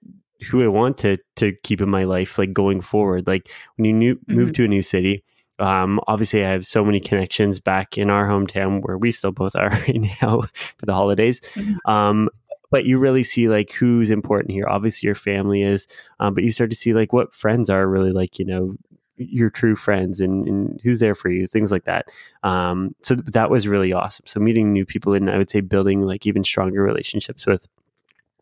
[0.49, 3.27] who I want to to keep in my life, like going forward.
[3.27, 4.53] Like when you new, move Mhm.
[4.55, 5.23] to a new city,
[5.59, 9.55] um, obviously I have so many connections back in our hometown where we still both
[9.55, 11.39] are right now for the holidays.
[11.53, 11.75] Mhm.
[11.85, 12.29] Um,
[12.71, 14.67] but you really see like who's important here.
[14.67, 15.87] Obviously, your family is,
[16.19, 18.39] um, but you start to see like what friends are really like.
[18.39, 18.75] You know,
[19.17, 22.07] your true friends and, and who's there for you, things like that.
[22.43, 24.25] Um, so th- that was really awesome.
[24.25, 27.67] So meeting new people and I would say building like even stronger relationships with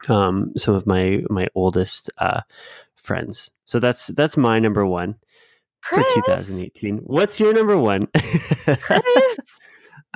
[0.08, 2.42] um, some of my my oldest uh,
[2.96, 3.52] friends.
[3.66, 5.16] So that's that's my number one
[5.82, 7.00] for 2018.
[7.00, 8.08] What's your number one?
[8.16, 9.40] Chris.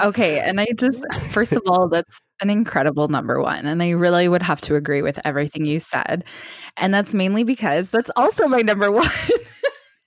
[0.02, 4.28] Okay, and I just first of all, that's an incredible number one, and I really
[4.28, 6.24] would have to agree with everything you said,
[6.78, 9.10] and that's mainly because that's also my number one.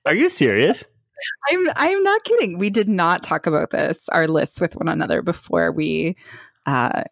[0.06, 0.84] Are you serious?
[1.50, 2.58] I'm I'm not kidding.
[2.58, 6.16] We did not talk about this our lists with one another before we
[6.66, 7.04] uh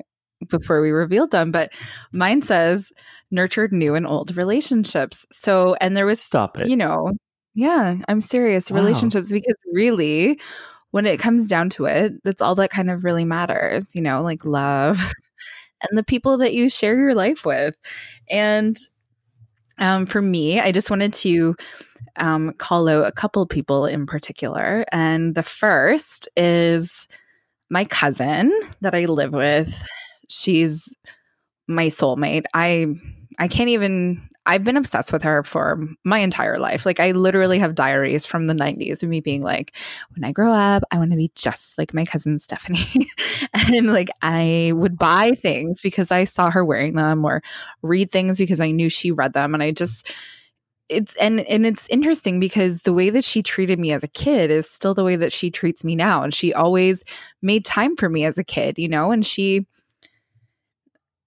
[0.51, 1.73] before we revealed them, but
[2.13, 2.93] mine says
[3.31, 5.25] nurtured new and old relationships.
[5.33, 6.69] So and there was Stop it.
[6.69, 7.13] you know,
[7.55, 8.71] yeah, I'm serious.
[8.71, 8.81] Wow.
[8.81, 10.41] Relationships, because really,
[10.94, 14.22] when it comes down to it, that's all that kind of really matters, you know,
[14.22, 15.00] like love
[15.83, 17.74] and the people that you share your life with.
[18.30, 18.78] And
[19.78, 21.57] um, for me, I just wanted to
[22.14, 24.85] um, call out a couple people in particular.
[24.92, 27.09] And the first is
[27.70, 29.85] my cousin that I live with.
[30.28, 30.94] She's
[31.66, 32.44] my soulmate.
[32.54, 32.87] I
[33.40, 36.85] I can't even I've been obsessed with her for my entire life.
[36.85, 39.74] Like I literally have diaries from the 90s of me being like,
[40.14, 43.09] when I grow up, I want to be just like my cousin Stephanie.
[43.72, 47.42] and like I would buy things because I saw her wearing them or
[47.83, 50.11] read things because I knew she read them and I just
[50.90, 54.50] it's and and it's interesting because the way that she treated me as a kid
[54.50, 57.02] is still the way that she treats me now and she always
[57.40, 59.66] made time for me as a kid, you know, and she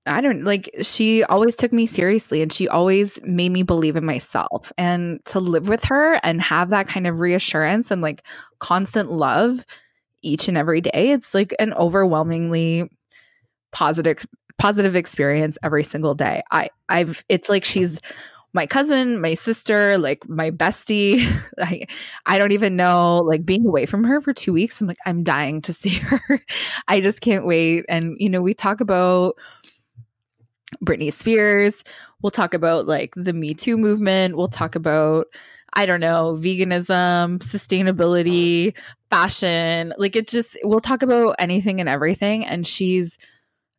[0.07, 4.05] I don't like she always took me seriously and she always made me believe in
[4.05, 4.71] myself.
[4.77, 8.23] And to live with her and have that kind of reassurance and like
[8.59, 9.65] constant love
[10.21, 12.89] each and every day, it's like an overwhelmingly
[13.71, 14.25] positive
[14.57, 16.43] positive experience every single day.
[16.51, 17.99] I I've it's like she's
[18.53, 21.23] my cousin, my sister, like my bestie.
[21.59, 21.85] I
[22.25, 25.23] I don't even know like being away from her for 2 weeks I'm like I'm
[25.23, 26.41] dying to see her.
[26.87, 29.35] I just can't wait and you know we talk about
[30.83, 31.83] Britney Spears.
[32.21, 34.35] We'll talk about like the Me Too movement.
[34.35, 35.27] We'll talk about,
[35.73, 38.75] I don't know, veganism, sustainability,
[39.09, 39.93] fashion.
[39.97, 42.45] Like it just, we'll talk about anything and everything.
[42.45, 43.17] And she's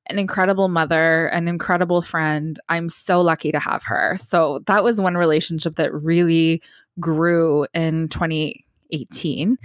[0.07, 2.59] an incredible mother, an incredible friend.
[2.69, 4.17] I'm so lucky to have her.
[4.17, 6.63] So that was one relationship that really
[6.99, 9.59] grew in 2018.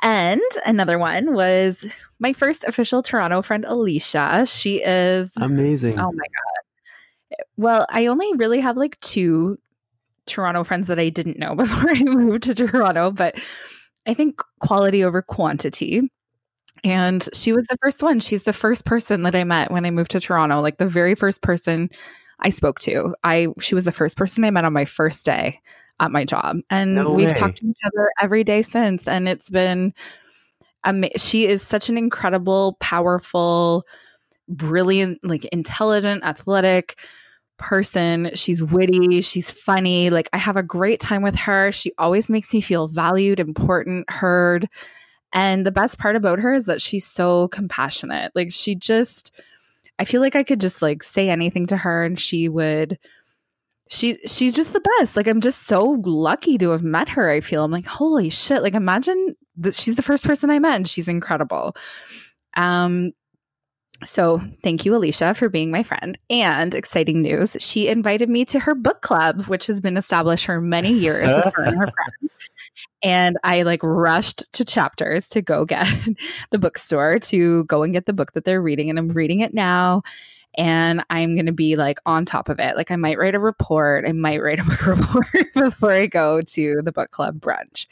[0.00, 1.84] And another one was
[2.20, 4.46] my first official Toronto friend, Alicia.
[4.46, 5.98] She is Amazing.
[5.98, 6.67] Oh my god.
[7.56, 9.58] Well, I only really have like two
[10.26, 13.36] Toronto friends that I didn't know before I moved to Toronto, but
[14.06, 16.10] I think quality over quantity.
[16.84, 18.20] And she was the first one.
[18.20, 21.14] She's the first person that I met when I moved to Toronto, like the very
[21.14, 21.90] first person
[22.40, 23.14] I spoke to.
[23.24, 25.60] I she was the first person I met on my first day
[26.00, 26.58] at my job.
[26.70, 27.34] And No we've way.
[27.34, 29.92] talked to each other every day since and it's been
[30.84, 33.84] ama- she is such an incredible, powerful,
[34.48, 36.98] brilliant, like intelligent, athletic
[37.58, 38.30] person.
[38.34, 40.10] She's witty, she's funny.
[40.10, 41.70] Like I have a great time with her.
[41.72, 44.68] She always makes me feel valued, important, heard.
[45.32, 48.32] And the best part about her is that she's so compassionate.
[48.34, 49.40] Like she just
[49.98, 52.98] I feel like I could just like say anything to her and she would
[53.90, 55.16] she she's just the best.
[55.16, 57.30] Like I'm just so lucky to have met her.
[57.30, 58.62] I feel I'm like holy shit.
[58.62, 61.74] Like imagine that she's the first person I met and she's incredible.
[62.56, 63.12] Um
[64.04, 67.56] so thank you Alicia for being my friend and exciting news.
[67.60, 71.52] She invited me to her book club which has been established for many years with
[71.54, 71.86] her and her
[72.20, 72.32] friends.
[73.02, 75.86] And I like rushed to chapters to go get
[76.50, 79.54] the bookstore to go and get the book that they're reading and I'm reading it
[79.54, 80.02] now
[80.56, 82.76] and I'm going to be like on top of it.
[82.76, 86.40] Like I might write a report, I might write a book report before I go
[86.42, 87.86] to the book club brunch.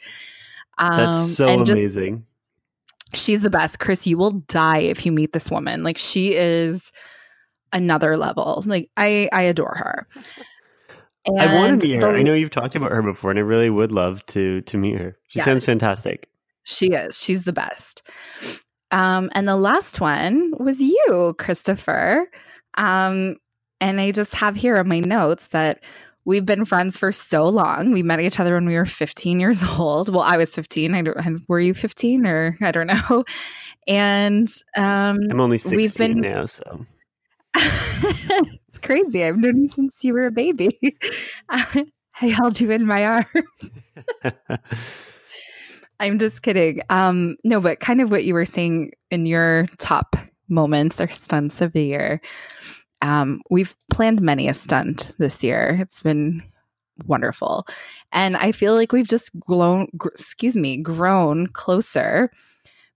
[0.77, 2.25] Um, That's so and just- amazing.
[3.13, 3.79] She's the best.
[3.79, 5.83] Chris, you will die if you meet this woman.
[5.83, 6.91] Like she is
[7.73, 8.63] another level.
[8.65, 10.07] Like I I adore her.
[11.25, 12.13] And I want to meet her.
[12.13, 14.77] The, I know you've talked about her before, and I really would love to to
[14.77, 15.17] meet her.
[15.27, 16.29] She sounds fantastic.
[16.63, 17.21] She is.
[17.21, 18.03] She's the best.
[18.91, 22.29] Um, and the last one was you, Christopher.
[22.75, 23.35] Um,
[23.81, 25.83] and I just have here in my notes that
[26.27, 27.93] we've been friends for so long.
[27.93, 30.09] We met each other when we were 15 years old.
[30.09, 30.93] Well, I was 15.
[30.93, 33.23] I don't, were you 15 or I don't know.
[33.87, 36.85] And um, I'm only 16 we've been, now, so
[37.55, 39.23] it's crazy.
[39.23, 40.77] I've known you since you were a baby.
[41.49, 41.85] I
[42.19, 43.71] held you in my arms.
[46.01, 46.81] I'm just kidding.
[46.89, 50.17] Um, no, but kind of what you were saying in your top
[50.49, 52.21] moments or stunts of the year.
[53.01, 55.77] Um, we've planned many a stunt this year.
[55.79, 56.43] It's been
[57.05, 57.65] wonderful.
[58.11, 62.31] And I feel like we've just grown, gr- excuse me, grown closer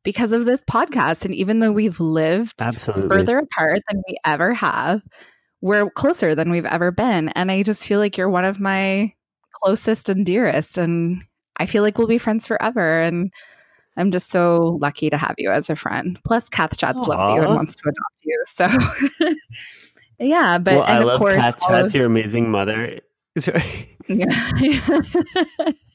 [0.04, 1.26] because of this podcast.
[1.26, 3.10] And even though we've lived Absolutely.
[3.10, 5.02] further apart than we ever have,
[5.62, 7.30] we're closer than we've ever been.
[7.30, 9.14] And I just feel like you're one of my
[9.52, 10.78] closest and dearest.
[10.78, 11.24] And
[11.58, 13.02] I feel like we'll be friends forever.
[13.02, 13.32] And
[13.98, 16.20] I'm just so lucky to have you as a friend.
[16.26, 17.08] Plus, Kath Chats Aww.
[17.08, 18.44] loves you and wants to adopt you.
[18.48, 18.68] So,
[20.22, 20.58] yeah.
[20.58, 23.00] But well, I love course, Kath Chats, of, your amazing mother.
[23.38, 23.88] Sorry.
[24.08, 24.26] Yeah.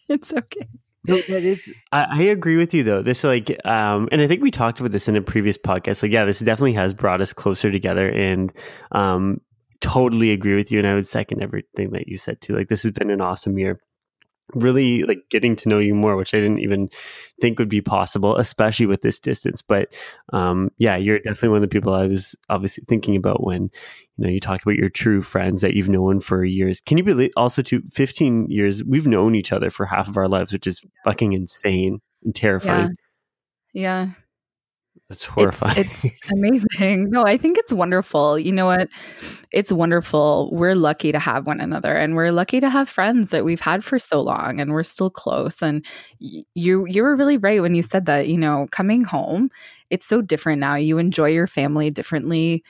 [0.09, 0.69] it's okay.
[1.07, 1.71] No, that is.
[1.93, 3.03] I, I, agree with you though.
[3.03, 6.03] This like, um, and I think we talked about this in a previous podcast.
[6.03, 8.53] Like, yeah, this definitely has brought us closer together, and
[8.93, 9.43] um,
[9.81, 10.79] totally agree with you.
[10.79, 12.57] And I would second everything that you said too.
[12.57, 13.81] Like, this has been an awesome year
[14.55, 16.89] really like getting to know you more which i didn't even
[17.41, 19.61] think would be possible especially with this distance.
[19.61, 19.93] But
[20.33, 23.71] um yeah you're definitely one of the people i was obviously thinking about when
[24.17, 26.81] you know you talk about your true friends that you've known for years.
[26.81, 30.29] Can you believe also to 15 years we've known each other for half of our
[30.29, 32.97] lives which is fucking insane and terrifying.
[33.73, 34.11] Yeah, yeah.
[35.09, 35.79] That's horrifying.
[35.79, 37.11] It's, it's, amazing.
[37.11, 38.39] No, I think it's wonderful.
[38.39, 38.89] You know what?
[39.53, 40.51] It's wonderful.
[40.53, 43.85] We're lucky to have one another and we're lucky to have friends that we've had
[43.85, 45.63] for so long and we're still close.
[45.63, 45.87] And
[46.19, 49.51] you you were really right when you said that, you know, coming home,
[49.91, 50.75] it's so different now.
[50.75, 52.65] You enjoy your family differently.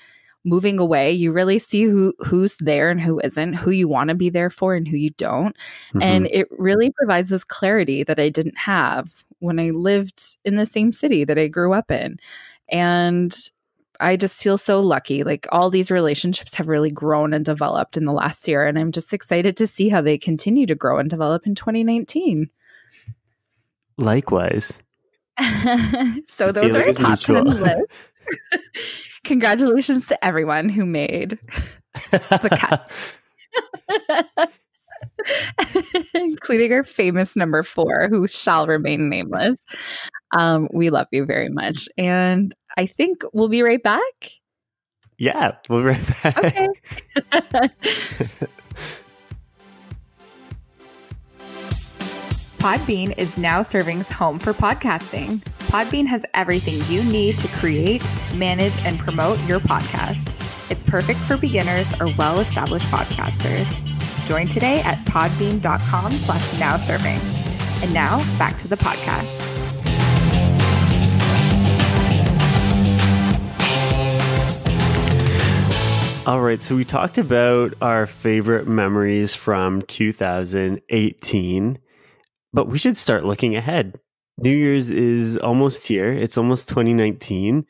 [0.44, 4.14] Moving away, you really see who who's there and who isn't, who you want to
[4.14, 5.57] be there for and who you don't.
[5.88, 6.03] Mm-hmm.
[6.03, 10.66] And it really provides this clarity that I didn't have when I lived in the
[10.66, 12.18] same city that I grew up in.
[12.68, 13.35] And
[14.01, 15.25] I just feel so lucky.
[15.25, 18.66] Like all these relationships have really grown and developed in the last year.
[18.66, 22.51] And I'm just excited to see how they continue to grow and develop in 2019.
[23.99, 24.83] Likewise.
[26.29, 27.83] so those are like top 10 list.
[29.25, 31.38] Congratulations to everyone who made
[32.11, 34.51] the cut.
[36.14, 39.61] including our famous number four, who shall remain nameless.
[40.37, 41.88] Um, we love you very much.
[41.96, 44.02] And I think we'll be right back.
[45.18, 46.44] Yeah, we'll be right back.
[46.44, 46.68] Okay.
[52.66, 55.38] Podbean is now Serving's home for podcasting.
[55.70, 60.33] Podbean has everything you need to create, manage, and promote your podcast.
[60.68, 63.95] It's perfect for beginners or well established podcasters.
[64.26, 67.20] Join today at podbean.com slash now serving.
[67.82, 69.46] And now back to the podcast.
[76.26, 81.78] All right, so we talked about our favorite memories from 2018,
[82.52, 84.00] but we should start looking ahead.
[84.38, 87.64] New Year's is almost here, it's almost 2019.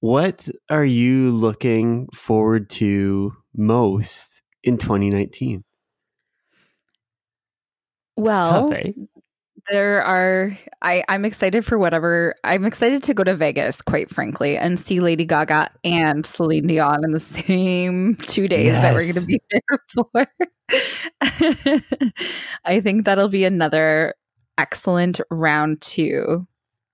[0.00, 5.62] What are you looking forward to most in 2019?
[8.16, 8.92] Well, tough, eh?
[9.70, 14.56] there are I, I'm excited for whatever I'm excited to go to Vegas, quite frankly,
[14.56, 18.82] and see Lady Gaga and Celine Dion in the same two days yes.
[18.82, 20.26] that we're gonna be there for.
[22.64, 24.14] I think that'll be another
[24.58, 26.46] excellent round two,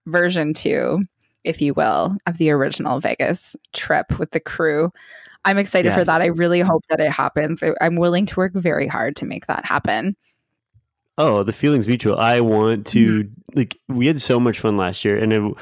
[0.07, 1.05] version two,
[1.45, 4.91] if you will, of the original Vegas trip with the crew.
[5.45, 5.99] I'm excited yes.
[5.99, 6.21] for that.
[6.21, 7.63] I really hope that it happens.
[7.81, 10.17] I'm willing to work very hard to make that happen.
[11.19, 12.17] Oh, the feelings mutual.
[12.17, 13.59] I want to mm-hmm.
[13.59, 15.55] like we had so much fun last year and it,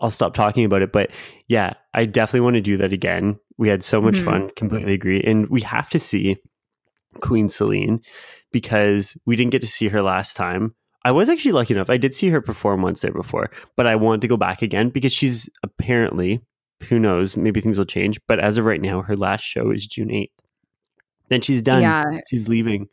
[0.00, 1.10] I'll stop talking about it, but
[1.46, 3.38] yeah, I definitely want to do that again.
[3.58, 4.24] We had so much mm-hmm.
[4.24, 5.22] fun, completely agree.
[5.22, 6.38] And we have to see
[7.20, 8.00] Queen Celine
[8.50, 10.74] because we didn't get to see her last time.
[11.04, 11.90] I was actually lucky enough.
[11.90, 14.88] I did see her perform once there before, but I want to go back again
[14.88, 16.40] because she's apparently,
[16.84, 18.20] who knows, maybe things will change.
[18.26, 20.30] But as of right now, her last show is June 8th.
[21.28, 21.82] Then she's done.
[21.82, 22.04] Yeah.
[22.28, 22.88] She's leaving.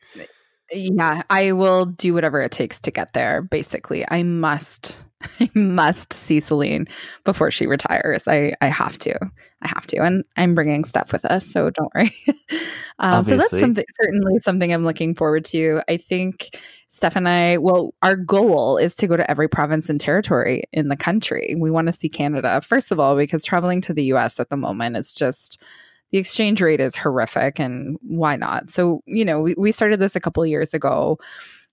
[0.72, 3.42] Yeah, I will do whatever it takes to get there.
[3.42, 5.04] Basically, I must
[5.40, 6.88] I must see Celine
[7.24, 8.28] before she retires.
[8.28, 9.18] I I have to.
[9.62, 12.14] I have to, and I'm bringing Steph with us, so don't worry.
[13.00, 15.82] um, so that's something certainly something I'm looking forward to.
[15.88, 16.58] I think
[16.88, 20.90] Steph and I, well, our goal is to go to every province and territory in
[20.90, 21.56] the country.
[21.58, 24.40] We want to see Canada first of all because traveling to the U.S.
[24.40, 25.62] at the moment is just
[26.12, 28.70] the exchange rate is horrific, and why not?
[28.70, 31.18] So you know, we we started this a couple years ago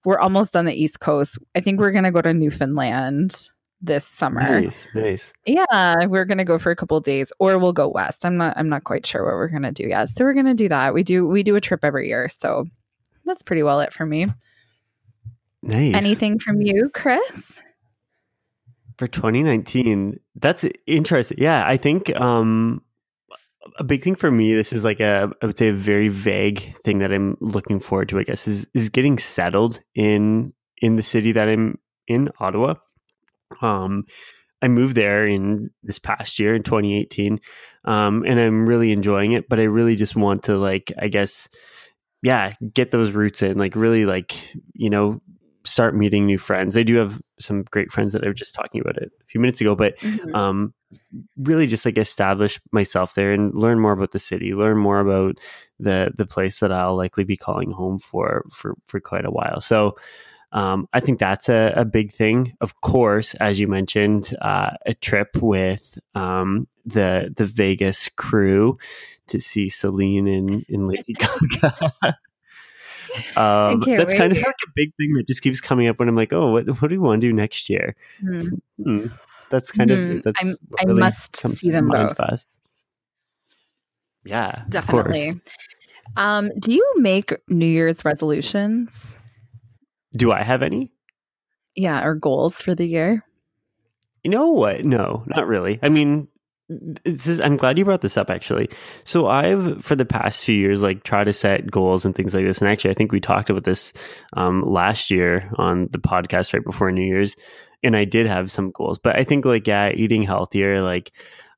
[0.05, 1.39] we're almost on the East Coast.
[1.55, 3.49] I think we're going to go to Newfoundland
[3.81, 4.61] this summer.
[4.61, 5.33] Nice, nice.
[5.47, 8.25] Yeah, we're going to go for a couple days or we'll go west.
[8.25, 10.09] I'm not I'm not quite sure what we're going to do yet.
[10.09, 10.95] So we're going to do that.
[10.95, 12.29] We do we do a trip every year.
[12.29, 12.67] So
[13.25, 14.27] that's pretty well it for me.
[15.63, 15.95] Nice.
[15.95, 17.61] Anything from you, Chris?
[18.99, 21.39] For 2019, that's interesting.
[21.41, 22.83] Yeah, I think um
[23.79, 26.77] a big thing for me, this is like a, I would say a very vague
[26.79, 31.03] thing that I'm looking forward to, I guess, is, is getting settled in, in the
[31.03, 32.75] city that I'm in, Ottawa.
[33.61, 34.05] Um,
[34.63, 37.41] I moved there in this past year in 2018.
[37.85, 41.49] Um, and I'm really enjoying it, but I really just want to like, I guess,
[42.23, 44.33] yeah, get those roots in, like really like,
[44.75, 45.21] you know,
[45.65, 46.77] start meeting new friends.
[46.77, 49.41] I do have some great friends that I was just talking about it a few
[49.41, 50.35] minutes ago, but mm-hmm.
[50.35, 50.75] um,
[51.37, 55.39] really just like establish myself there and learn more about the city, learn more about
[55.79, 59.61] the the place that I'll likely be calling home for for for quite a while.
[59.61, 59.97] So.
[60.55, 62.55] Um, I think that's a, a, big thing.
[62.61, 68.77] Of course, as you mentioned, uh, a trip with um, the the Vegas crew
[69.29, 72.19] to see Celine and, and Lady Gaga.
[73.37, 74.19] Um, that's wait.
[74.19, 76.51] kind of like a big thing that just keeps coming up when I'm like, oh,
[76.51, 77.95] what, what do we want to do next year?
[78.23, 78.61] Mm.
[78.83, 79.07] Hmm.
[79.51, 80.17] That's kind mm.
[80.17, 80.59] of that's.
[80.79, 82.17] i really must see them both.
[82.17, 82.47] Fast.
[84.25, 85.41] Yeah, definitely.
[86.17, 89.17] Um, do you make New Year's resolutions?
[90.17, 90.91] Do I have any?
[91.75, 93.25] Yeah, or goals for the year?
[94.23, 94.85] You know what?
[94.85, 95.79] No, not really.
[95.83, 96.29] I mean,
[97.05, 98.69] is, I'm glad you brought this up actually.
[99.05, 102.45] So I've for the past few years like try to set goals and things like
[102.45, 102.59] this.
[102.59, 103.93] And actually, I think we talked about this
[104.35, 107.37] um, last year on the podcast right before New Year's,
[107.83, 108.99] and I did have some goals.
[108.99, 111.13] But I think like yeah, eating healthier, like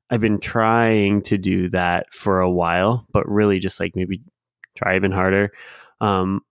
[0.09, 4.21] I've been trying to do that for a while, but really just like maybe
[4.75, 5.51] try even harder.
[6.01, 6.41] Um,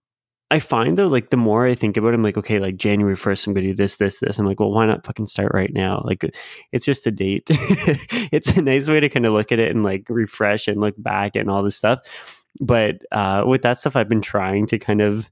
[0.51, 3.15] I find though, like the more I think about it, I'm like, okay, like January
[3.15, 4.37] 1st, I'm gonna do this, this, this.
[4.37, 6.03] I'm like, well, why not fucking start right now?
[6.05, 6.23] Like
[6.71, 7.43] it's just a date.
[7.49, 10.93] it's a nice way to kind of look at it and like refresh and look
[10.97, 12.45] back and all this stuff.
[12.59, 15.29] But uh, with that stuff, I've been trying to kind of,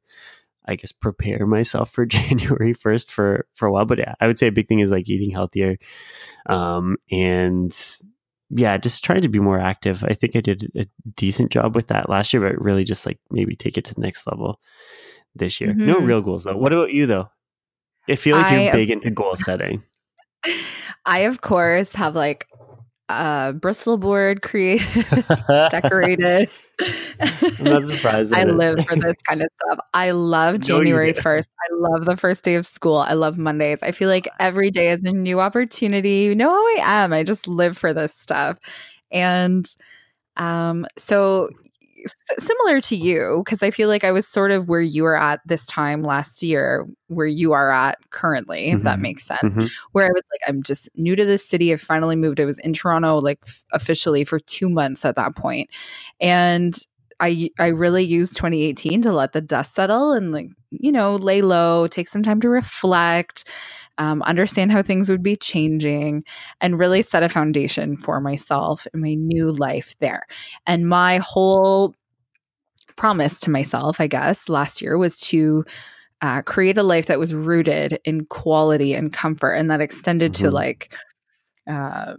[0.66, 3.86] I guess, prepare myself for January 1st for for a while.
[3.86, 5.78] But yeah, I would say a big thing is like eating healthier.
[6.48, 7.72] Um, and
[8.56, 10.04] yeah, just trying to be more active.
[10.04, 10.86] I think I did a
[11.16, 14.02] decent job with that last year, but really just like maybe take it to the
[14.02, 14.60] next level
[15.36, 15.72] this year.
[15.72, 15.88] Mm-hmm.
[15.88, 16.58] No real goals though.
[16.58, 17.30] What about you though?
[18.10, 19.84] I feel like you're big into goal setting.
[21.06, 22.48] I of course have like
[23.20, 24.88] a Bristol board created,
[25.70, 26.50] decorated.
[27.60, 28.34] I'm not surprised.
[28.36, 29.80] I live for this kind of stuff.
[29.94, 31.48] I love January 1st.
[31.48, 32.98] I love the first day of school.
[32.98, 33.84] I love Mondays.
[33.84, 36.24] I feel like every day is a new opportunity.
[36.24, 37.14] You know how I am.
[37.14, 38.58] I just live for this stuff.
[39.12, 39.66] And
[40.38, 41.50] um, so
[42.38, 45.42] similar to you because I feel like I was sort of where you were at
[45.46, 48.86] this time last year, where you are at currently, if mm-hmm.
[48.86, 49.42] that makes sense.
[49.42, 49.68] Mm-hmm.
[49.92, 51.74] Where I was like, I'm just new to this city.
[51.74, 52.40] I finally moved.
[52.40, 55.70] I was in Toronto like f- officially for two months at that point,
[56.20, 56.78] and
[57.20, 61.42] I I really used 2018 to let the dust settle and like you know lay
[61.42, 63.46] low, take some time to reflect.
[63.98, 66.24] Um, understand how things would be changing
[66.62, 70.24] and really set a foundation for myself in my new life there.
[70.66, 71.94] And my whole
[72.96, 75.64] promise to myself, I guess, last year was to
[76.22, 80.46] uh, create a life that was rooted in quality and comfort and that extended mm-hmm.
[80.46, 80.96] to like
[81.68, 82.16] uh,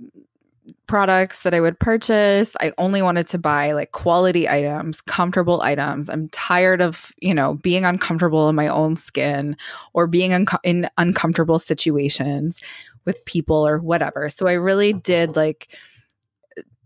[0.87, 2.55] products that I would purchase.
[2.61, 6.09] I only wanted to buy like quality items, comfortable items.
[6.09, 9.57] I'm tired of, you know, being uncomfortable in my own skin
[9.93, 12.61] or being in uncomfortable situations
[13.05, 14.29] with people or whatever.
[14.29, 15.01] So I really mm-hmm.
[15.01, 15.77] did like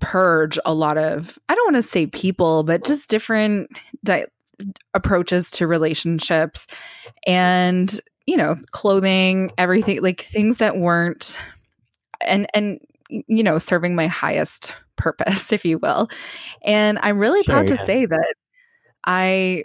[0.00, 3.70] purge a lot of, I don't want to say people, but just different
[4.04, 4.26] di-
[4.94, 6.66] approaches to relationships
[7.26, 11.38] and, you know, clothing, everything, like things that weren't
[12.20, 16.08] and and you know, serving my highest purpose, if you will.
[16.62, 17.76] And I'm really sure, proud yeah.
[17.76, 18.34] to say that
[19.04, 19.64] I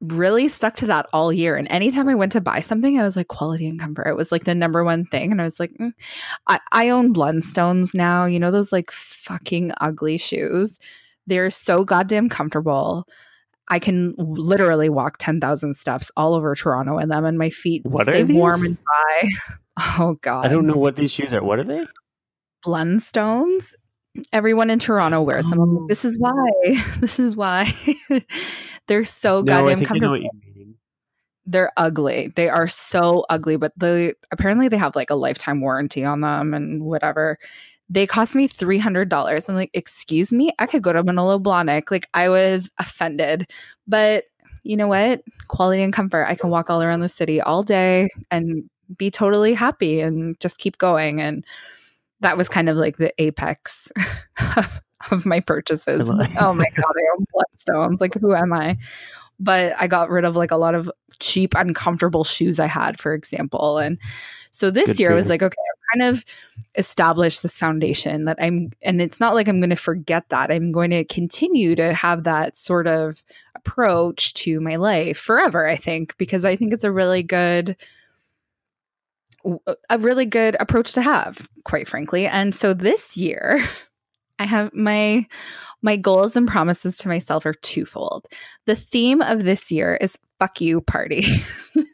[0.00, 1.56] really stuck to that all year.
[1.56, 4.08] And anytime I went to buy something, I was like, quality and comfort.
[4.08, 5.32] It was like the number one thing.
[5.32, 5.92] And I was like, mm.
[6.46, 8.26] I, I own Blundstones now.
[8.26, 10.78] You know, those like fucking ugly shoes.
[11.26, 13.08] They're so goddamn comfortable.
[13.68, 18.06] I can literally walk 10,000 steps all over Toronto in them, and my feet what
[18.06, 19.30] stay warm and dry.
[19.78, 20.46] Oh God.
[20.46, 21.44] I don't know what these shoes are.
[21.44, 21.84] What are they?
[22.66, 23.74] Blundstones.
[24.32, 25.58] Everyone in Toronto wears them.
[25.58, 25.86] Like, Oh.
[25.88, 26.50] this is why.
[27.00, 27.72] This is why.
[28.88, 30.18] They're so no, goddamn think I know comfortable.
[30.56, 30.74] you.
[31.48, 32.32] They're ugly.
[32.34, 36.54] They are so ugly, but the apparently they have like a lifetime warranty on them
[36.54, 37.38] and whatever.
[37.88, 39.48] They cost me three hundred dollars.
[39.48, 41.90] I'm like, excuse me, I could go to Manolo Blahnik.
[41.92, 43.48] Like I was offended,
[43.86, 44.24] but
[44.64, 45.22] you know what?
[45.46, 46.24] Quality and comfort.
[46.28, 50.58] I can walk all around the city all day and be totally happy and just
[50.58, 51.20] keep going.
[51.20, 51.44] And
[52.20, 53.92] that was kind of like the apex
[54.56, 56.08] of, of my purchases.
[56.10, 58.00] oh my god, I own Blundstones.
[58.00, 58.76] Like who am I?
[59.38, 63.12] But I got rid of like a lot of cheap, uncomfortable shoes I had, for
[63.12, 63.78] example.
[63.78, 63.98] And
[64.50, 66.24] so this Good year I was like, okay, I've kind of
[66.76, 70.50] established this foundation that I'm, and it's not like I'm going to forget that.
[70.50, 73.22] I'm going to continue to have that sort of
[73.54, 77.76] approach to my life forever, I think, because I think it's a really good
[79.88, 82.26] a really good approach to have, quite frankly.
[82.26, 83.60] And so this year,
[84.38, 85.26] I have my
[85.82, 88.26] my goals and promises to myself are twofold.
[88.66, 91.24] The theme of this year is fuck you party.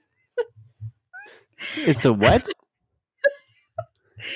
[1.76, 2.48] It's a what?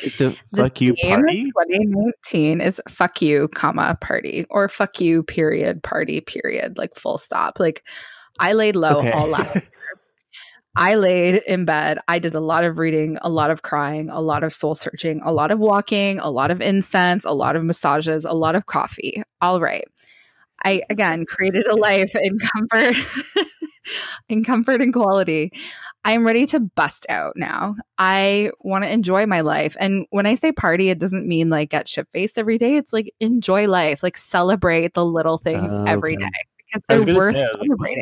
[0.04, 1.44] it's a The fuck you theme of party.
[1.44, 7.58] 2019 is fuck you, comma party or fuck you period party period like full stop.
[7.58, 7.82] Like
[8.38, 9.10] I laid low Okay.
[9.10, 9.56] all last
[10.76, 11.98] I laid in bed.
[12.06, 15.20] I did a lot of reading, a lot of crying, a lot of soul searching,
[15.24, 18.66] a lot of walking, a lot of incense, a lot of massages, a lot of
[18.66, 19.22] coffee.
[19.40, 19.86] All right.
[20.64, 22.96] I again created a life in comfort,
[24.28, 25.50] in comfort and quality.
[26.04, 27.74] I'm ready to bust out now.
[27.98, 29.76] I want to enjoy my life.
[29.80, 32.76] And when I say party, it doesn't mean like get shit faced every day.
[32.76, 36.24] It's like enjoy life, like celebrate the little things every okay.
[36.24, 36.30] day
[36.66, 37.98] because they're worth say, I was like,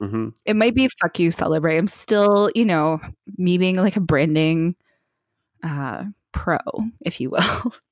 [0.00, 1.78] celebrating hmm it might be fuck you celebrate.
[1.78, 3.00] I'm still you know
[3.38, 4.74] me being like a branding
[5.64, 6.58] uh pro
[7.02, 7.74] if you will.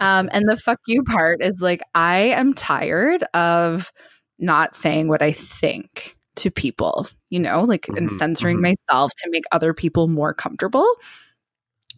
[0.00, 3.92] Um and the fuck you part is like i am tired of
[4.38, 8.62] not saying what i think to people you know like and Mhm, censoring mhm.
[8.62, 10.86] myself to make other people more comfortable.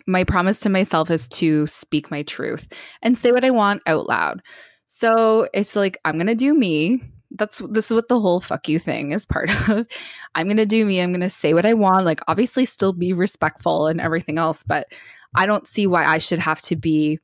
[0.06, 2.66] My promise to myself is to speak my truth
[3.02, 4.42] and say what i want out loud.
[4.86, 7.02] So it's like i'm gonna do me
[7.32, 9.86] that's this is what the whole fuck you thing is part of.
[10.34, 11.00] I'm gonna do me.
[11.00, 12.04] I'm gonna say what I want.
[12.04, 14.88] Like obviously, still be respectful and everything else, but
[15.34, 17.18] I don't see why I should have to be.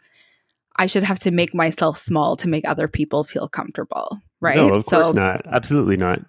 [0.79, 4.57] I should have to make myself small to make other people feel comfortable, right?
[4.57, 5.43] No, of so course not.
[5.47, 6.21] Absolutely not.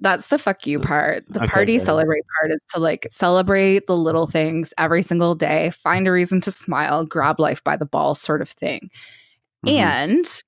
[0.00, 1.24] that's the fuck you part.
[1.28, 1.86] The Okay, party good.
[1.86, 6.40] celebrate part is to like celebrate the little things every single day, find a reason
[6.42, 8.90] to smile, grab life by the balls, sort of thing.
[9.66, 9.72] Mhm.
[9.72, 10.42] And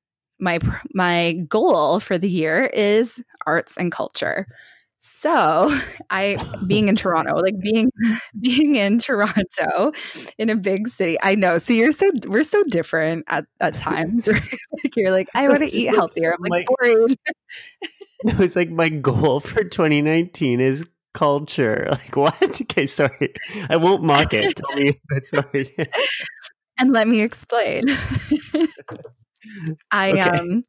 [0.45, 0.61] my
[0.95, 4.47] my goal for the year is arts and culture.
[5.01, 5.71] So,
[6.11, 6.37] I
[6.67, 7.91] being in Toronto, like being
[8.41, 9.93] being in Toronto
[10.39, 11.19] in a big city.
[11.23, 11.59] I know.
[11.59, 14.43] So you're so we're so different at at times, right?
[14.83, 16.33] like you're like I want to eat healthier.
[16.33, 17.19] I'm like my- worried.
[18.27, 21.89] It was like my goal for 2019 is culture.
[21.91, 22.61] Like what?
[22.63, 23.35] Okay, sorry.
[23.69, 24.57] I won't mock it.
[24.57, 24.99] Tell me.
[25.23, 25.75] Sorry.
[26.79, 27.85] and let me explain.
[29.91, 30.31] I Okay.
[30.31, 30.63] um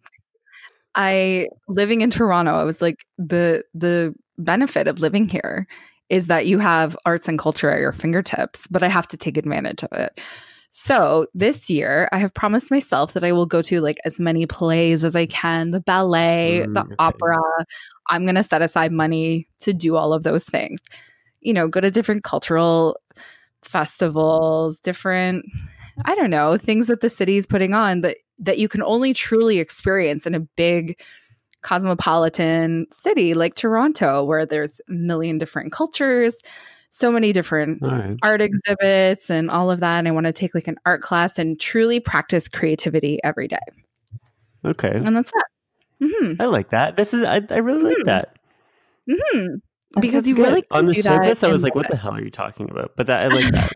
[0.96, 5.68] I living in Toronto, I was like the the benefit of living here
[6.10, 9.38] is that you have arts and culture at your fingertips, but I have to take
[9.38, 10.20] advantage of it.
[10.72, 14.46] So this year, I have promised myself that I will go to like as many
[14.46, 17.00] plays as I can, the ballet, the Mm, okay.
[17.00, 17.40] opera.
[18.10, 20.82] I'm going to set aside money to do all of those things.
[21.42, 23.00] You know, go to different cultural
[23.64, 25.46] festivals, different
[26.04, 29.14] I don't know, things that the city is putting on that that you can only
[29.14, 31.00] truly experience in a big
[31.62, 36.38] cosmopolitan city like Toronto where there's a million different cultures,
[36.90, 38.18] so many different right.
[38.22, 41.40] art exhibits and all of that and I want to take like an art class
[41.40, 43.58] and truly practice creativity every day.
[44.66, 44.92] Okay.
[44.94, 46.06] And that's it.
[46.06, 46.36] Mhm.
[46.40, 46.98] I like that.
[46.98, 48.06] This is I, I really like Mhm.
[48.06, 48.36] that.
[49.10, 49.62] Mhm.
[50.02, 50.68] Because you really good.
[50.72, 52.92] on the do that surface, I was like, "What the hell are you talking about?"
[52.98, 53.72] But that I like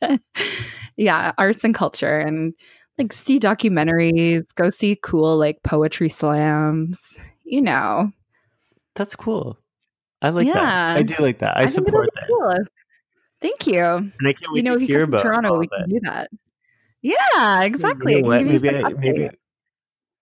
[0.00, 0.20] that.
[1.00, 2.52] yeah, arts and culture and
[2.98, 8.12] like see documentaries, go see cool like poetry slams, you know.
[8.94, 9.58] That's cool.
[10.20, 10.96] I like that.
[10.98, 11.56] I do like that.
[11.56, 12.54] I, it'll support that, cool.
[13.40, 13.82] Thank you.
[13.82, 16.00] and I can't wait You know, to if you hear about Toronto, we can do
[16.02, 16.28] that.
[17.00, 18.16] Yeah, exactly.
[18.16, 18.52] You know I can what?
[18.52, 19.30] give you Maybe I, maybe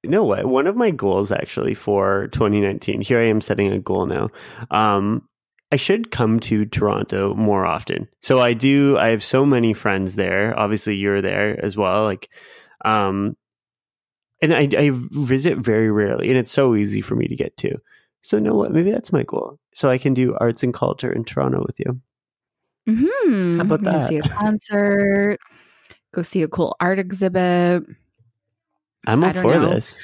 [0.05, 0.47] you know what?
[0.47, 3.01] One of my goals actually for 2019.
[3.01, 4.29] Here I am setting a goal now.
[4.71, 5.28] Um,
[5.71, 8.09] I should come to Toronto more often.
[8.21, 8.97] So I do.
[8.97, 10.59] I have so many friends there.
[10.59, 12.05] Obviously, you're there as well.
[12.05, 12.31] Like,
[12.85, 13.37] um,
[14.41, 17.77] and I, I visit very rarely, and it's so easy for me to get to.
[18.23, 18.73] So, you know what?
[18.73, 19.59] Maybe that's my goal.
[19.75, 22.01] So I can do arts and culture in Toronto with you.
[22.89, 23.57] Mm-hmm.
[23.57, 24.09] How about that?
[24.09, 25.39] see a concert,
[26.15, 27.85] go see a cool art exhibit.
[29.07, 29.75] I'm all for know.
[29.75, 29.99] this.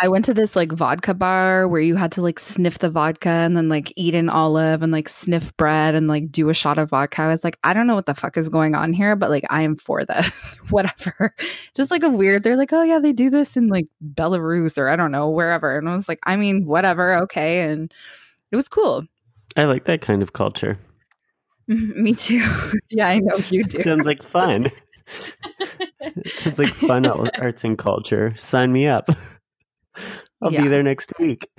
[0.00, 3.28] I went to this like vodka bar where you had to like sniff the vodka
[3.28, 6.78] and then like eat an olive and like sniff bread and like do a shot
[6.78, 7.22] of vodka.
[7.22, 9.44] I was like, I don't know what the fuck is going on here, but like
[9.50, 10.56] I am for this.
[10.70, 11.34] Whatever.
[11.74, 14.88] Just like a weird, they're like, oh yeah, they do this in like Belarus or
[14.88, 15.76] I don't know, wherever.
[15.76, 17.62] And I was like, I mean, whatever, okay.
[17.62, 17.92] And
[18.52, 19.04] it was cool.
[19.56, 20.78] I like that kind of culture.
[21.68, 22.02] Mm-hmm.
[22.02, 22.44] Me too.
[22.90, 23.80] yeah, I know you do.
[23.80, 24.66] Sounds like fun.
[26.26, 28.34] sounds like fun arts and culture.
[28.36, 29.08] Sign me up.
[30.42, 30.62] I'll Yeah.
[30.62, 31.48] be there next week.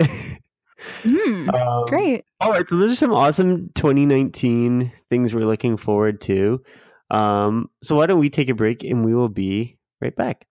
[1.02, 2.24] Hmm, Um, great.
[2.40, 6.62] All right, so those are some awesome 2019 things we're looking forward to.
[7.10, 10.46] Um, so why don't we take a break and we will be right back.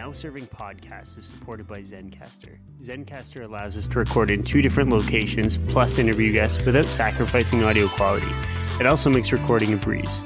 [0.00, 2.56] Now Serving Podcast is supported by Zencastr.
[2.82, 7.86] Zencastr allows us to record in two different locations plus interview guests without sacrificing audio
[7.86, 8.32] quality.
[8.80, 10.24] It also makes recording a breeze.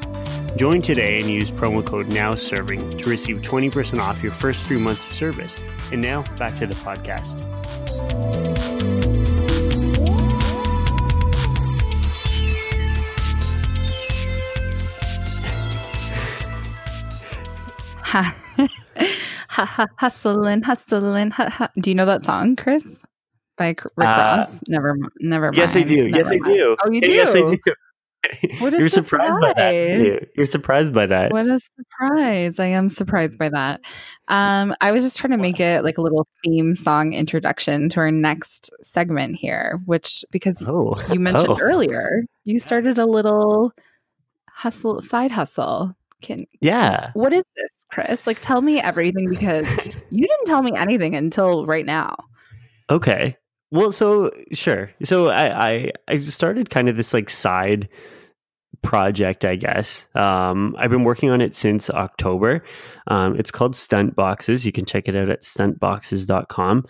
[0.55, 5.05] Join today and use promo code NOWSERVING to receive 20% off your first three months
[5.07, 5.65] of service.
[5.91, 7.41] And now back to the podcast.
[18.03, 18.44] Ha.
[19.55, 21.31] Ha, ha, hustling, hustling.
[21.31, 21.69] Ha, ha.
[21.81, 22.99] Do you know that song, Chris?
[23.57, 24.59] By Rick Uh, Ross?
[24.69, 25.57] Never, never mind.
[25.57, 26.07] Yes, I do.
[26.07, 26.77] Yes, Never I do.
[26.85, 27.11] Oh, you do?
[27.11, 27.59] Yes, I do.
[28.59, 30.29] What a You're surprised by that.
[30.35, 31.31] You're surprised by that.
[31.31, 32.59] What a surprise.
[32.59, 33.83] I am surprised by that.
[34.29, 38.01] Um, I was just trying to make it like a little theme song introduction to
[38.01, 41.59] our next segment here, which because Oh, you mentioned oh.
[41.61, 43.73] earlier, you started a little
[44.51, 45.95] hustle side hustle.
[46.23, 47.11] Can Yeah.
[47.13, 48.27] what is this, Chris?
[48.27, 49.69] Like tell me everything because
[50.11, 52.17] you didn't tell me anything until right now.
[52.91, 53.37] Okay.
[53.71, 54.91] Well, so sure.
[55.05, 57.89] So I I I started kind of this like side
[58.83, 60.09] project, I guess.
[60.17, 62.63] Um, I've been working on it since October.
[63.07, 64.67] Um, it's called Stunt Boxes.
[64.67, 66.85] You can check it out at stuntboxes.com.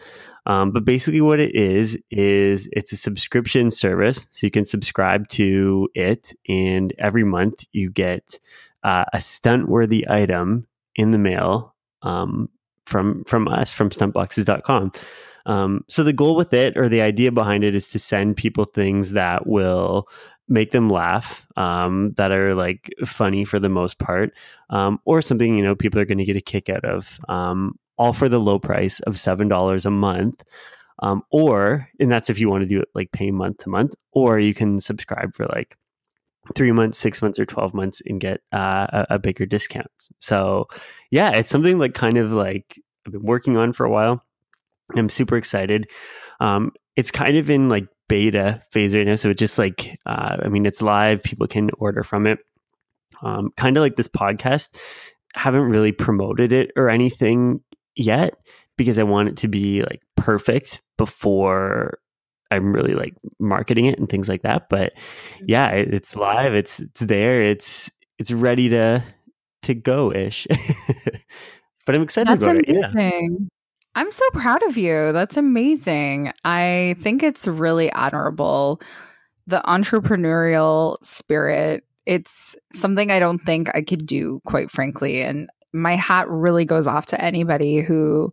[0.46, 5.28] Um, but basically, what it is is it's a subscription service, so you can subscribe
[5.28, 8.38] to it, and every month you get
[8.82, 10.66] uh, a stunt-worthy item
[10.97, 12.49] in the mail um,
[12.86, 14.92] from from us from stuntboxes.com.
[15.47, 18.64] Um, so the goal with it, or the idea behind it, is to send people
[18.64, 20.09] things that will
[20.49, 24.32] make them laugh, um, that are like funny for the most part,
[24.70, 27.18] um, or something you know people are going to get a kick out of.
[27.28, 30.42] Um, all for the low price of seven dollars a month.
[31.01, 33.95] Um, or, and that's if you want to do it like pay month to month,
[34.12, 35.76] or you can subscribe for like
[36.55, 39.90] three months, six months, or 12 months and get uh, a, a bigger discount.
[40.20, 40.66] So,
[41.11, 44.22] yeah, it's something like kind of like I've been working on for a while.
[44.95, 45.88] I'm super excited.
[46.40, 49.16] Um, it's kind of in like beta phase right now.
[49.16, 51.22] So it just like, uh, I mean, it's live.
[51.22, 52.38] People can order from it.
[53.22, 54.76] Um, kind of like this podcast.
[55.34, 57.61] Haven't really promoted it or anything
[57.97, 58.34] yet
[58.76, 61.99] because I want it to be like perfect before
[62.51, 64.68] I'm really like marketing it and things like that.
[64.68, 65.45] But mm-hmm.
[65.49, 66.55] yeah, it, it's live.
[66.55, 67.42] It's it's there.
[67.42, 69.03] It's it's ready to
[69.62, 70.47] to go ish.
[71.86, 72.68] but I'm excited That's about it.
[72.68, 72.88] Yeah.
[72.90, 73.49] amazing.
[73.97, 75.12] I'm so proud of you.
[75.12, 76.32] That's amazing.
[76.45, 78.80] I think it's really admirable.
[79.47, 81.84] The entrepreneurial spirit.
[82.07, 85.22] It's something I don't think I could do, quite frankly.
[85.22, 88.32] And my hat really goes off to anybody who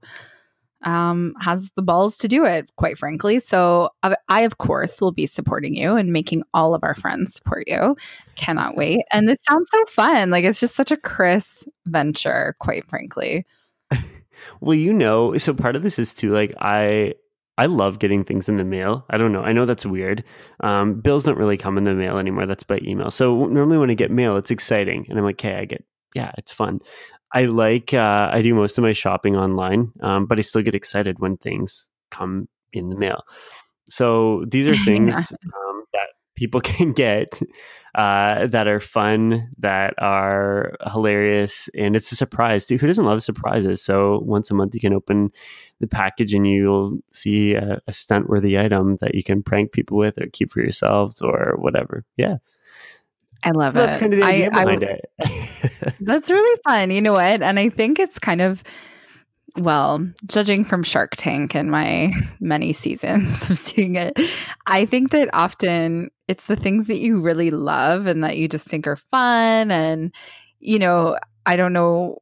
[0.84, 3.40] um, has the balls to do it, quite frankly.
[3.40, 3.90] So
[4.30, 7.96] I, of course, will be supporting you and making all of our friends support you.
[8.36, 9.02] Cannot wait.
[9.12, 10.30] And this sounds so fun.
[10.30, 13.46] Like it's just such a Chris venture, quite frankly.
[14.60, 17.14] Well, you know, so part of this is too like I
[17.58, 19.06] I love getting things in the mail.
[19.10, 19.44] I don't know.
[19.44, 20.24] I know that's weird.
[20.62, 22.48] Um, bills don't really come in the mail anymore.
[22.48, 23.12] That's by email.
[23.12, 25.84] So normally when I get mail, it's exciting, and I'm like, hey, I get
[26.16, 26.80] yeah, it's fun.
[27.34, 30.76] I like uh, I do most of my shopping online, um, but I still get
[30.76, 33.24] excited when things come in the mail.
[33.88, 37.40] So these are things um, that people can get
[37.96, 42.78] uh, that are fun, that are hilarious, and it's a surprise too.
[42.78, 43.82] Who doesn't love surprises?
[43.82, 45.32] So once a month, you can open
[45.80, 50.18] the package and you'll see a, a stunt-worthy item that you can prank people with,
[50.18, 52.06] or keep for yourselves, or whatever.
[52.18, 52.38] Yeah,
[53.44, 53.86] I love so it.
[53.86, 55.94] that's kind of the idea I, behind I, it.
[56.02, 56.92] that's really fun.
[56.92, 57.42] You know what?
[57.42, 58.64] And I think it's kind of
[59.58, 64.18] well, judging from Shark Tank and my many seasons of seeing it,
[64.66, 68.68] I think that often it's the things that you really love and that you just
[68.68, 69.72] think are fun.
[69.72, 70.14] And,
[70.60, 72.20] you know, I don't know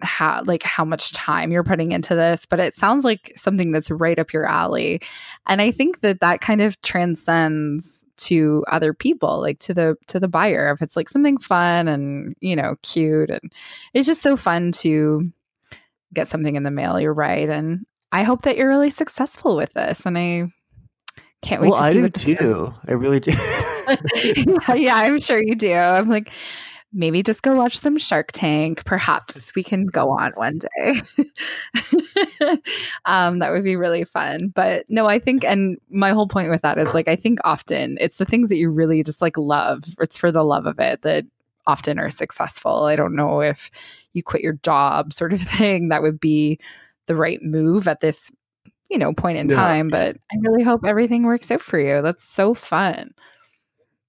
[0.00, 3.88] how like how much time you're putting into this but it sounds like something that's
[3.88, 5.00] right up your alley
[5.46, 10.20] and i think that that kind of transcends to other people like to the to
[10.20, 13.52] the buyer if it's like something fun and you know cute and
[13.94, 15.30] it's just so fun to
[16.14, 19.72] get something in the mail you're right and i hope that you're really successful with
[19.72, 20.46] this and i
[21.42, 22.72] can't wait well, to I do too.
[22.86, 23.32] I really do.
[24.24, 25.72] yeah, yeah, I'm sure you do.
[25.74, 26.32] I'm like,
[26.92, 28.84] maybe just go watch some Shark Tank.
[28.84, 31.00] Perhaps we can go on one day.
[33.04, 34.48] um, that would be really fun.
[34.54, 37.96] But no, I think, and my whole point with that is like, I think often
[38.00, 39.82] it's the things that you really just like love.
[40.00, 41.24] It's for the love of it that
[41.66, 42.84] often are successful.
[42.84, 43.70] I don't know if
[44.12, 46.58] you quit your job, sort of thing, that would be
[47.06, 48.30] the right move at this
[48.90, 49.56] you know point in Yeah.
[49.56, 53.12] time but i really hope everything works out for you that's so fun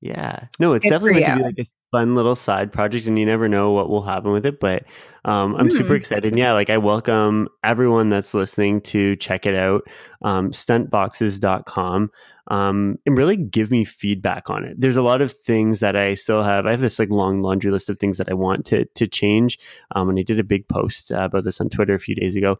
[0.01, 0.47] Yeah.
[0.59, 3.25] No, it's Good definitely meant to be like a fun little side project and you
[3.25, 4.59] never know what will happen with it.
[4.59, 4.83] But
[5.25, 5.97] um, I'm super Mhm.
[5.97, 6.35] excited.
[6.35, 9.83] Yeah, like I welcome everyone that's listening to check it out.
[10.23, 12.11] Um, stuntboxes.com.
[12.51, 14.75] Um, and really give me feedback on it.
[14.79, 16.65] There's a lot of things that I still have.
[16.65, 19.57] I have this like long laundry list of things that I want to to change.
[19.95, 22.35] Um, and I did a big post uh, about this on Twitter a few days
[22.35, 22.57] ago.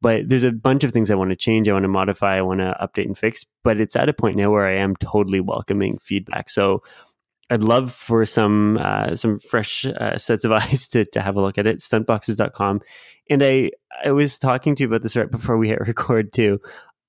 [0.00, 2.42] But there's a bunch of things I want to change, I want to modify, I
[2.42, 3.44] want to update and fix.
[3.62, 6.48] But it's at a point now where I am totally welcoming feedback.
[6.48, 6.82] So
[7.50, 11.40] I'd love for some uh, some fresh uh, sets of eyes to, to have a
[11.42, 11.78] look at it.
[11.78, 12.80] Stuntboxes.com.
[13.30, 13.70] And I
[14.04, 16.60] I was talking to you about this right before we hit record too.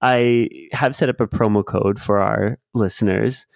[0.02, 3.48] I have set up a promo code for our listeners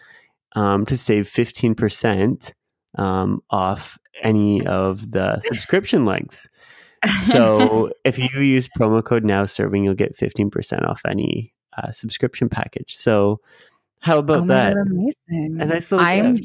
[0.55, 2.53] um, to save fifteen percent
[2.97, 6.47] um, off any of the subscription lengths.
[7.23, 12.47] So if you use promo code now serving, you'll get 15% off any uh, subscription
[12.47, 12.95] package.
[12.95, 13.39] So
[14.01, 14.75] how about oh that?
[14.75, 16.43] God, amazing And I still i'm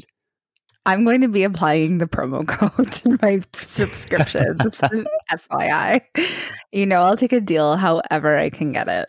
[0.87, 4.57] i'm going to be applying the promo code to my subscriptions
[5.51, 6.01] fyi
[6.71, 9.07] you know i'll take a deal however i can get it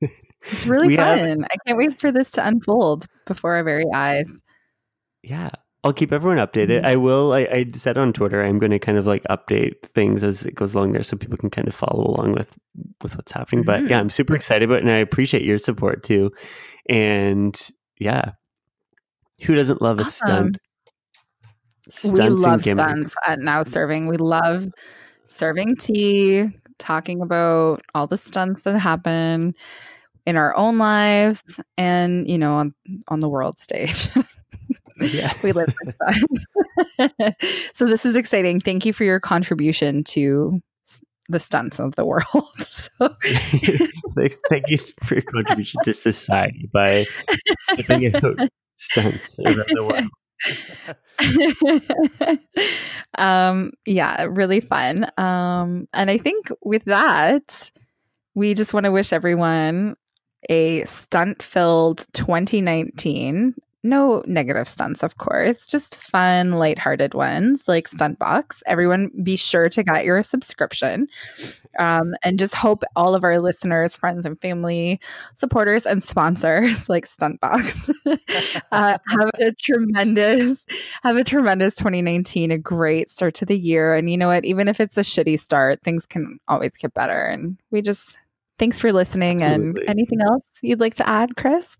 [0.00, 3.84] it's really We have- fun i can't wait for this to unfold before our very
[3.94, 4.40] eyes
[5.22, 5.50] yeah.
[5.84, 6.82] I'll keep everyone updated.
[6.82, 6.86] Mhm.
[6.86, 7.32] I will.
[7.32, 10.54] I, I said on Twitter I'm going to kind of like update things as it
[10.54, 12.56] goes along there, so people can kind of follow along with
[13.02, 13.64] with what's happening.
[13.64, 13.90] But Mhm.
[13.90, 16.30] yeah, I'm super excited about, it, and I appreciate your support too.
[16.88, 17.56] And
[17.98, 18.32] yeah,
[19.42, 20.26] who doesn't love a Awesome.
[20.26, 20.58] stunt?
[22.04, 24.08] We love stunts at now serving.
[24.08, 24.68] We love
[25.26, 29.54] serving tea talking about all the stunts that happen
[30.26, 31.42] in our own lives
[31.76, 32.74] and you know on
[33.08, 34.08] on the world stage.
[35.00, 35.32] Yeah.
[35.44, 37.36] we live for stunts.
[37.74, 38.60] So this is exciting.
[38.60, 40.60] Thank you for your contribution to
[41.28, 42.24] the stunts of the world.
[42.58, 42.88] So,
[44.50, 47.06] thank you for your contribution to society by
[48.76, 50.10] stunts around the world.
[53.18, 55.06] um yeah really fun.
[55.16, 57.70] Um and i think with that
[58.34, 59.96] we just want to wish everyone
[60.50, 68.62] a stunt filled 2019 no negative stunts of course just fun lighthearted ones like stuntbox
[68.66, 71.06] everyone be sure to get your subscription
[71.78, 75.00] um, and just hope all of our listeners friends and family
[75.34, 77.90] supporters and sponsors like stuntbox
[78.72, 80.64] uh, have a tremendous
[81.02, 83.94] have a tremendous 2019 a great start to the year.
[83.94, 84.44] And you know what?
[84.44, 87.24] Even if it's a shitty start things can always get better.
[87.26, 88.16] And we just
[88.58, 89.42] thanks for listening.
[89.42, 89.82] Absolutely.
[89.82, 91.76] and anything else you'd like to add chris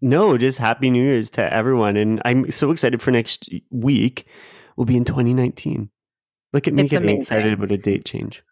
[0.00, 1.96] No, just happy New Year's to everyone.
[1.96, 4.26] And I'm so excited for next week.
[4.76, 5.90] We'll be in 2019.
[6.52, 7.22] Look at me It's getting amazing.
[7.22, 8.42] excited about a date change.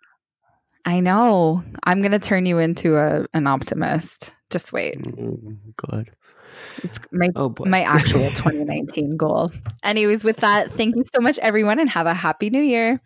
[0.85, 5.39] i know i'm gonna turn you into a, an optimist just wait Oh,
[5.89, 6.11] God.
[6.85, 7.65] it's my Oh, boy.
[7.65, 9.51] my actual 2019 goal
[9.83, 13.01] anyways with that thank you so much everyone and have a happy new year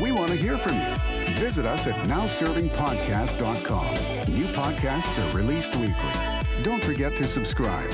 [0.00, 0.81] We want to hear from you.
[1.52, 3.94] Visit us at nowservingpodcast.com.
[4.34, 6.62] New podcasts are released weekly.
[6.62, 7.92] Don't forget to subscribe.